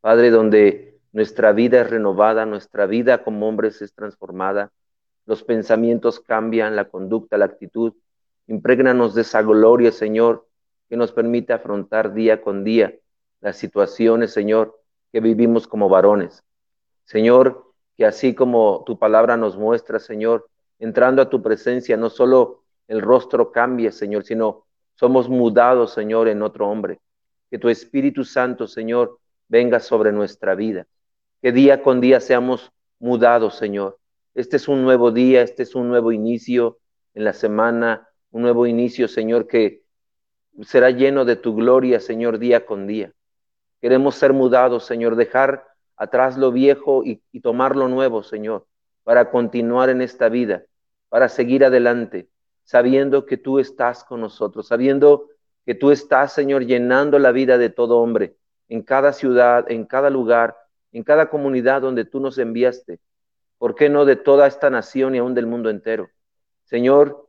Padre, 0.00 0.30
donde 0.30 0.91
nuestra 1.12 1.52
vida 1.52 1.82
es 1.82 1.90
renovada, 1.90 2.46
nuestra 2.46 2.86
vida 2.86 3.22
como 3.22 3.48
hombres 3.48 3.82
es 3.82 3.94
transformada, 3.94 4.72
los 5.26 5.44
pensamientos 5.44 6.20
cambian, 6.20 6.74
la 6.74 6.88
conducta, 6.88 7.38
la 7.38 7.44
actitud. 7.44 7.92
Imprégnanos 8.46 9.14
de 9.14 9.22
esa 9.22 9.42
gloria, 9.42 9.92
Señor, 9.92 10.48
que 10.88 10.96
nos 10.96 11.12
permite 11.12 11.52
afrontar 11.52 12.12
día 12.14 12.42
con 12.42 12.64
día 12.64 12.94
las 13.40 13.56
situaciones, 13.56 14.32
Señor, 14.32 14.80
que 15.12 15.20
vivimos 15.20 15.66
como 15.68 15.88
varones. 15.88 16.42
Señor, 17.04 17.72
que 17.96 18.06
así 18.06 18.34
como 18.34 18.82
tu 18.86 18.98
palabra 18.98 19.36
nos 19.36 19.56
muestra, 19.56 19.98
Señor, 19.98 20.48
entrando 20.78 21.22
a 21.22 21.28
tu 21.28 21.42
presencia, 21.42 21.96
no 21.96 22.08
solo 22.08 22.62
el 22.88 23.02
rostro 23.02 23.52
cambia, 23.52 23.92
Señor, 23.92 24.24
sino 24.24 24.64
somos 24.94 25.28
mudados, 25.28 25.92
Señor, 25.92 26.28
en 26.28 26.42
otro 26.42 26.68
hombre. 26.68 27.00
Que 27.50 27.58
tu 27.58 27.68
Espíritu 27.68 28.24
Santo, 28.24 28.66
Señor, 28.66 29.18
venga 29.48 29.80
sobre 29.80 30.12
nuestra 30.12 30.54
vida. 30.54 30.86
Que 31.42 31.50
día 31.50 31.82
con 31.82 32.00
día 32.00 32.20
seamos 32.20 32.72
mudados, 33.00 33.56
Señor. 33.56 33.98
Este 34.32 34.56
es 34.58 34.68
un 34.68 34.84
nuevo 34.84 35.10
día, 35.10 35.42
este 35.42 35.64
es 35.64 35.74
un 35.74 35.88
nuevo 35.88 36.12
inicio 36.12 36.78
en 37.14 37.24
la 37.24 37.32
semana, 37.32 38.08
un 38.30 38.42
nuevo 38.42 38.64
inicio, 38.64 39.08
Señor, 39.08 39.48
que 39.48 39.82
será 40.62 40.90
lleno 40.90 41.24
de 41.24 41.34
tu 41.34 41.56
gloria, 41.56 41.98
Señor, 41.98 42.38
día 42.38 42.64
con 42.64 42.86
día. 42.86 43.12
Queremos 43.80 44.14
ser 44.14 44.32
mudados, 44.32 44.84
Señor, 44.84 45.16
dejar 45.16 45.66
atrás 45.96 46.38
lo 46.38 46.52
viejo 46.52 47.02
y, 47.04 47.20
y 47.32 47.40
tomar 47.40 47.74
lo 47.74 47.88
nuevo, 47.88 48.22
Señor, 48.22 48.64
para 49.02 49.28
continuar 49.28 49.90
en 49.90 50.00
esta 50.00 50.28
vida, 50.28 50.62
para 51.08 51.28
seguir 51.28 51.64
adelante, 51.64 52.28
sabiendo 52.62 53.26
que 53.26 53.36
tú 53.36 53.58
estás 53.58 54.04
con 54.04 54.20
nosotros, 54.20 54.68
sabiendo 54.68 55.26
que 55.66 55.74
tú 55.74 55.90
estás, 55.90 56.32
Señor, 56.32 56.64
llenando 56.66 57.18
la 57.18 57.32
vida 57.32 57.58
de 57.58 57.68
todo 57.68 57.98
hombre, 57.98 58.36
en 58.68 58.82
cada 58.82 59.12
ciudad, 59.12 59.68
en 59.68 59.86
cada 59.86 60.08
lugar, 60.08 60.61
en 60.92 61.02
cada 61.02 61.28
comunidad 61.28 61.82
donde 61.82 62.04
tú 62.04 62.20
nos 62.20 62.38
enviaste. 62.38 63.00
¿Por 63.58 63.74
qué 63.74 63.88
no 63.88 64.04
de 64.04 64.16
toda 64.16 64.46
esta 64.46 64.70
nación 64.70 65.14
y 65.14 65.18
aún 65.18 65.34
del 65.34 65.46
mundo 65.46 65.70
entero? 65.70 66.10
Señor, 66.64 67.28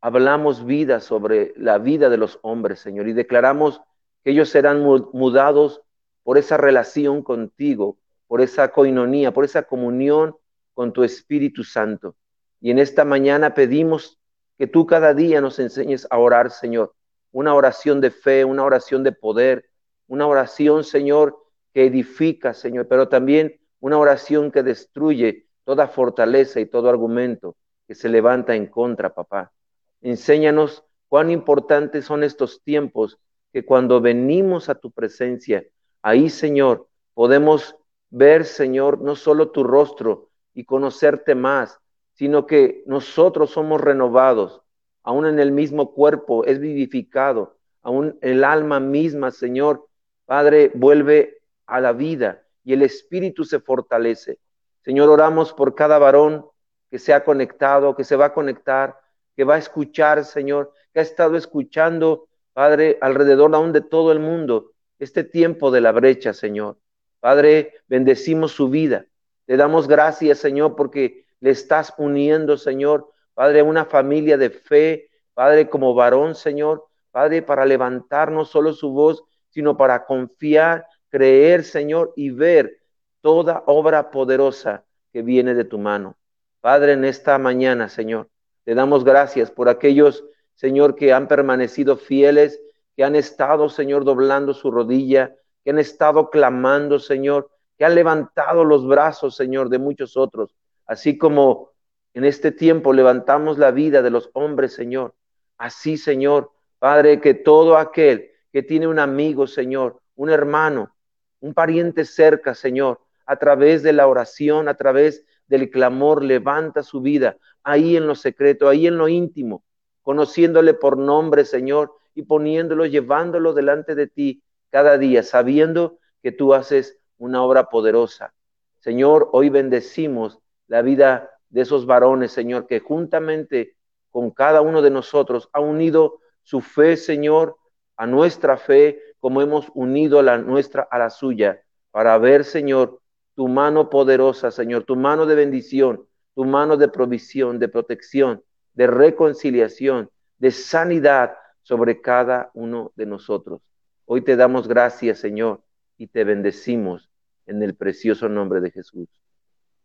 hablamos 0.00 0.64
vida 0.64 1.00
sobre 1.00 1.52
la 1.56 1.78
vida 1.78 2.08
de 2.08 2.16
los 2.16 2.38
hombres, 2.42 2.80
Señor, 2.80 3.08
y 3.08 3.12
declaramos 3.12 3.80
que 4.24 4.30
ellos 4.30 4.48
serán 4.48 4.82
mudados 4.82 5.82
por 6.22 6.38
esa 6.38 6.56
relación 6.56 7.22
contigo, 7.22 7.98
por 8.26 8.40
esa 8.40 8.70
coinonía, 8.72 9.32
por 9.32 9.44
esa 9.44 9.62
comunión 9.64 10.36
con 10.74 10.92
tu 10.92 11.04
Espíritu 11.04 11.64
Santo. 11.64 12.16
Y 12.60 12.70
en 12.70 12.78
esta 12.78 13.04
mañana 13.04 13.54
pedimos 13.54 14.18
que 14.58 14.66
tú 14.66 14.86
cada 14.86 15.14
día 15.14 15.40
nos 15.40 15.58
enseñes 15.58 16.06
a 16.10 16.18
orar, 16.18 16.50
Señor, 16.50 16.94
una 17.32 17.54
oración 17.54 18.00
de 18.00 18.10
fe, 18.10 18.44
una 18.44 18.64
oración 18.64 19.02
de 19.02 19.12
poder, 19.12 19.70
una 20.06 20.26
oración, 20.26 20.84
Señor, 20.84 21.39
que 21.72 21.86
edifica, 21.86 22.54
Señor, 22.54 22.88
pero 22.88 23.08
también 23.08 23.60
una 23.80 23.98
oración 23.98 24.50
que 24.50 24.62
destruye 24.62 25.46
toda 25.64 25.88
fortaleza 25.88 26.60
y 26.60 26.66
todo 26.66 26.88
argumento 26.88 27.56
que 27.86 27.94
se 27.94 28.08
levanta 28.08 28.54
en 28.54 28.66
contra, 28.66 29.14
papá. 29.14 29.52
Enséñanos 30.00 30.84
cuán 31.08 31.30
importantes 31.30 32.04
son 32.04 32.22
estos 32.22 32.62
tiempos 32.62 33.18
que 33.52 33.64
cuando 33.64 34.00
venimos 34.00 34.68
a 34.68 34.76
tu 34.76 34.90
presencia, 34.90 35.64
ahí, 36.02 36.30
Señor, 36.30 36.88
podemos 37.14 37.76
ver, 38.10 38.44
Señor, 38.44 39.00
no 39.00 39.16
solo 39.16 39.50
tu 39.50 39.64
rostro 39.64 40.30
y 40.54 40.64
conocerte 40.64 41.34
más, 41.34 41.80
sino 42.14 42.46
que 42.46 42.82
nosotros 42.86 43.50
somos 43.50 43.80
renovados, 43.80 44.62
aún 45.02 45.26
en 45.26 45.40
el 45.40 45.52
mismo 45.52 45.92
cuerpo 45.92 46.44
es 46.44 46.60
vivificado, 46.60 47.56
aún 47.82 48.18
el 48.20 48.44
alma 48.44 48.78
misma, 48.78 49.30
Señor, 49.30 49.86
Padre, 50.26 50.70
vuelve 50.74 51.39
a 51.70 51.80
la 51.80 51.92
vida 51.92 52.42
y 52.64 52.72
el 52.72 52.82
espíritu 52.82 53.44
se 53.44 53.60
fortalece. 53.60 54.38
Señor, 54.82 55.08
oramos 55.08 55.52
por 55.52 55.74
cada 55.74 55.98
varón 55.98 56.46
que 56.90 56.98
se 56.98 57.12
ha 57.12 57.24
conectado, 57.24 57.94
que 57.94 58.04
se 58.04 58.16
va 58.16 58.26
a 58.26 58.34
conectar, 58.34 58.98
que 59.36 59.44
va 59.44 59.54
a 59.54 59.58
escuchar, 59.58 60.24
Señor, 60.24 60.72
que 60.92 61.00
ha 61.00 61.02
estado 61.02 61.36
escuchando, 61.36 62.28
Padre, 62.52 62.98
alrededor 63.00 63.54
aún 63.54 63.72
de 63.72 63.80
todo 63.80 64.12
el 64.12 64.18
mundo, 64.18 64.72
este 64.98 65.24
tiempo 65.24 65.70
de 65.70 65.80
la 65.80 65.92
brecha, 65.92 66.34
Señor. 66.34 66.78
Padre, 67.20 67.74
bendecimos 67.86 68.52
su 68.52 68.68
vida. 68.68 69.06
Te 69.46 69.56
damos 69.56 69.88
gracias, 69.88 70.38
Señor, 70.38 70.76
porque 70.76 71.26
le 71.40 71.50
estás 71.50 71.94
uniendo, 71.96 72.56
Señor, 72.56 73.12
Padre, 73.34 73.62
una 73.62 73.84
familia 73.84 74.36
de 74.36 74.50
fe, 74.50 75.10
Padre, 75.34 75.68
como 75.68 75.94
varón, 75.94 76.34
Señor, 76.34 76.86
Padre, 77.10 77.42
para 77.42 77.64
levantar 77.64 78.30
no 78.30 78.44
solo 78.44 78.72
su 78.72 78.90
voz, 78.90 79.24
sino 79.48 79.76
para 79.76 80.04
confiar, 80.04 80.86
creer, 81.10 81.64
Señor, 81.64 82.12
y 82.16 82.30
ver 82.30 82.78
toda 83.20 83.62
obra 83.66 84.10
poderosa 84.10 84.84
que 85.12 85.22
viene 85.22 85.54
de 85.54 85.64
tu 85.64 85.78
mano. 85.78 86.16
Padre, 86.60 86.92
en 86.92 87.04
esta 87.04 87.38
mañana, 87.38 87.88
Señor, 87.88 88.28
te 88.64 88.74
damos 88.74 89.04
gracias 89.04 89.50
por 89.50 89.68
aquellos, 89.68 90.24
Señor, 90.54 90.94
que 90.94 91.12
han 91.12 91.28
permanecido 91.28 91.96
fieles, 91.96 92.60
que 92.96 93.04
han 93.04 93.16
estado, 93.16 93.68
Señor, 93.68 94.04
doblando 94.04 94.54
su 94.54 94.70
rodilla, 94.70 95.34
que 95.64 95.70
han 95.70 95.78
estado 95.78 96.30
clamando, 96.30 96.98
Señor, 96.98 97.50
que 97.76 97.84
han 97.84 97.94
levantado 97.94 98.64
los 98.64 98.86
brazos, 98.86 99.36
Señor, 99.36 99.68
de 99.68 99.78
muchos 99.78 100.16
otros, 100.16 100.54
así 100.86 101.16
como 101.16 101.70
en 102.12 102.24
este 102.24 102.52
tiempo 102.52 102.92
levantamos 102.92 103.58
la 103.58 103.70
vida 103.70 104.02
de 104.02 104.10
los 104.10 104.30
hombres, 104.34 104.74
Señor. 104.74 105.14
Así, 105.56 105.96
Señor, 105.96 106.50
Padre, 106.78 107.20
que 107.20 107.34
todo 107.34 107.76
aquel 107.76 108.30
que 108.52 108.62
tiene 108.62 108.88
un 108.88 108.98
amigo, 108.98 109.46
Señor, 109.46 110.00
un 110.16 110.30
hermano, 110.30 110.94
un 111.40 111.54
pariente 111.54 112.04
cerca, 112.04 112.54
Señor, 112.54 113.00
a 113.26 113.36
través 113.36 113.82
de 113.82 113.92
la 113.92 114.06
oración, 114.06 114.68
a 114.68 114.74
través 114.74 115.24
del 115.46 115.70
clamor, 115.70 116.22
levanta 116.22 116.82
su 116.82 117.00
vida 117.00 117.36
ahí 117.62 117.96
en 117.96 118.06
lo 118.06 118.14
secreto, 118.14 118.68
ahí 118.68 118.86
en 118.86 118.96
lo 118.96 119.08
íntimo, 119.08 119.64
conociéndole 120.02 120.74
por 120.74 120.96
nombre, 120.96 121.44
Señor, 121.44 121.92
y 122.14 122.22
poniéndolo, 122.22 122.86
llevándolo 122.86 123.52
delante 123.52 123.94
de 123.94 124.06
ti 124.06 124.42
cada 124.70 124.98
día, 124.98 125.22
sabiendo 125.22 125.98
que 126.22 126.32
tú 126.32 126.54
haces 126.54 126.98
una 127.18 127.42
obra 127.42 127.68
poderosa. 127.68 128.34
Señor, 128.78 129.28
hoy 129.32 129.50
bendecimos 129.50 130.40
la 130.66 130.82
vida 130.82 131.30
de 131.48 131.62
esos 131.62 131.86
varones, 131.86 132.32
Señor, 132.32 132.66
que 132.66 132.80
juntamente 132.80 133.76
con 134.10 134.30
cada 134.30 134.60
uno 134.60 134.82
de 134.82 134.90
nosotros 134.90 135.48
ha 135.52 135.60
unido 135.60 136.20
su 136.42 136.60
fe, 136.60 136.96
Señor, 136.96 137.56
a 137.96 138.06
nuestra 138.06 138.56
fe, 138.56 139.00
como 139.20 139.42
hemos 139.42 139.70
unido 139.74 140.22
la 140.22 140.38
nuestra 140.38 140.88
a 140.90 140.98
la 140.98 141.10
suya, 141.10 141.62
para 141.90 142.16
ver, 142.18 142.44
Señor, 142.44 143.00
tu 143.34 143.48
mano 143.48 143.88
poderosa, 143.90 144.50
Señor, 144.50 144.84
tu 144.84 144.96
mano 144.96 145.26
de 145.26 145.34
bendición, 145.34 146.06
tu 146.34 146.44
mano 146.44 146.76
de 146.76 146.88
provisión, 146.88 147.58
de 147.58 147.68
protección, 147.68 148.42
de 148.74 148.86
reconciliación, 148.86 150.10
de 150.38 150.50
sanidad 150.50 151.36
sobre 151.62 152.00
cada 152.00 152.50
uno 152.54 152.92
de 152.96 153.06
nosotros. 153.06 153.60
Hoy 154.06 154.22
te 154.22 154.36
damos 154.36 154.66
gracias, 154.66 155.18
Señor, 155.18 155.62
y 155.96 156.06
te 156.06 156.24
bendecimos 156.24 157.10
en 157.46 157.62
el 157.62 157.74
precioso 157.74 158.28
nombre 158.28 158.60
de 158.60 158.70
Jesús. 158.70 159.08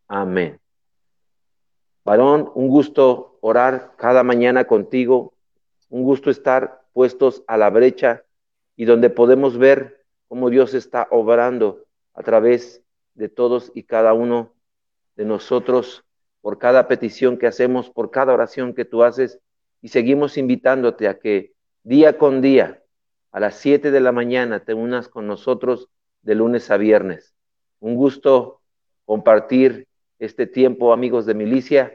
Amén. 0.07 0.59
Varón, 2.03 2.51
un 2.55 2.67
gusto 2.67 3.37
orar 3.41 3.93
cada 3.97 4.23
mañana 4.23 4.65
contigo, 4.65 5.33
un 5.89 6.03
gusto 6.03 6.29
estar 6.29 6.83
puestos 6.93 7.43
a 7.47 7.57
la 7.57 7.69
brecha 7.69 8.24
y 8.75 8.85
donde 8.85 9.09
podemos 9.09 9.57
ver 9.57 10.03
cómo 10.27 10.49
Dios 10.49 10.73
está 10.73 11.07
obrando 11.11 11.83
a 12.13 12.23
través 12.23 12.83
de 13.13 13.29
todos 13.29 13.71
y 13.73 13.83
cada 13.83 14.13
uno 14.13 14.53
de 15.15 15.25
nosotros 15.25 16.03
por 16.41 16.59
cada 16.59 16.87
petición 16.87 17.37
que 17.37 17.47
hacemos, 17.47 17.89
por 17.89 18.11
cada 18.11 18.33
oración 18.33 18.73
que 18.73 18.85
tú 18.85 19.03
haces 19.03 19.39
y 19.81 19.87
seguimos 19.87 20.37
invitándote 20.37 21.07
a 21.07 21.19
que 21.19 21.53
día 21.83 22.17
con 22.17 22.41
día 22.41 22.83
a 23.31 23.39
las 23.39 23.55
7 23.55 23.91
de 23.91 23.99
la 23.99 24.11
mañana 24.11 24.63
te 24.63 24.73
unas 24.73 25.09
con 25.09 25.27
nosotros 25.27 25.89
de 26.21 26.35
lunes 26.35 26.71
a 26.71 26.77
viernes. 26.77 27.35
Un 27.79 27.95
gusto 27.95 28.61
compartir 29.05 29.87
este 30.19 30.47
tiempo, 30.47 30.93
amigos 30.93 31.25
de 31.25 31.33
milicia, 31.33 31.93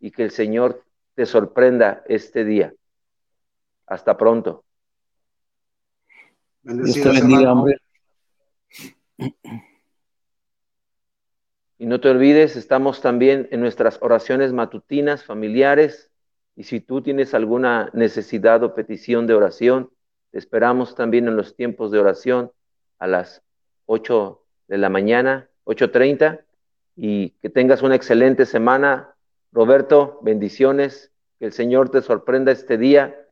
y 0.00 0.10
que 0.10 0.24
el 0.24 0.30
Señor 0.30 0.84
te 1.14 1.26
sorprenda 1.26 2.02
este 2.06 2.44
día. 2.44 2.74
Hasta 3.86 4.16
pronto. 4.16 4.64
Y 11.78 11.86
no 11.86 12.00
te 12.00 12.08
olvides, 12.08 12.54
estamos 12.54 13.00
también 13.00 13.48
en 13.50 13.60
nuestras 13.60 13.98
oraciones 14.00 14.52
matutinas, 14.52 15.24
familiares, 15.24 16.12
y 16.54 16.62
si 16.64 16.80
tú 16.80 17.02
tienes 17.02 17.34
alguna 17.34 17.90
necesidad 17.92 18.62
o 18.62 18.74
petición 18.74 19.26
de 19.26 19.34
oración, 19.34 19.90
te 20.30 20.38
esperamos 20.38 20.94
también 20.94 21.26
en 21.26 21.36
los 21.36 21.56
tiempos 21.56 21.90
de 21.90 21.98
oración 21.98 22.52
a 23.00 23.08
las 23.08 23.42
8 23.86 24.40
de 24.68 24.78
la 24.78 24.88
mañana, 24.88 25.48
8.30, 25.64 26.44
y 26.94 27.30
que 27.42 27.50
tengas 27.50 27.82
una 27.82 27.96
excelente 27.96 28.46
semana. 28.46 29.16
Roberto, 29.50 30.20
bendiciones, 30.22 31.10
que 31.40 31.46
el 31.46 31.52
Señor 31.52 31.90
te 31.90 32.02
sorprenda 32.02 32.52
este 32.52 32.78
día, 32.78 33.26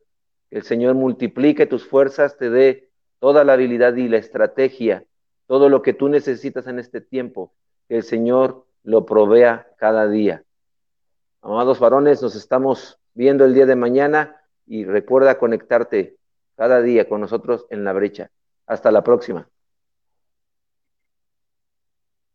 que 0.50 0.56
el 0.56 0.64
Señor 0.64 0.96
multiplique 0.96 1.66
tus 1.66 1.86
fuerzas, 1.86 2.36
te 2.36 2.50
dé 2.50 2.89
toda 3.20 3.44
la 3.44 3.52
habilidad 3.52 3.94
y 3.94 4.08
la 4.08 4.16
estrategia, 4.16 5.04
todo 5.46 5.68
lo 5.68 5.82
que 5.82 5.92
tú 5.92 6.08
necesitas 6.08 6.66
en 6.66 6.78
este 6.80 7.00
tiempo, 7.00 7.52
que 7.88 7.98
el 7.98 8.02
Señor 8.02 8.66
lo 8.82 9.06
provea 9.06 9.68
cada 9.76 10.08
día. 10.08 10.42
Amados 11.42 11.78
varones, 11.78 12.22
nos 12.22 12.34
estamos 12.34 12.98
viendo 13.14 13.44
el 13.44 13.54
día 13.54 13.66
de 13.66 13.76
mañana 13.76 14.40
y 14.66 14.84
recuerda 14.84 15.38
conectarte 15.38 16.16
cada 16.56 16.82
día 16.82 17.08
con 17.08 17.20
nosotros 17.20 17.66
en 17.70 17.84
la 17.84 17.92
brecha. 17.92 18.30
Hasta 18.66 18.90
la 18.90 19.02
próxima. 19.02 19.48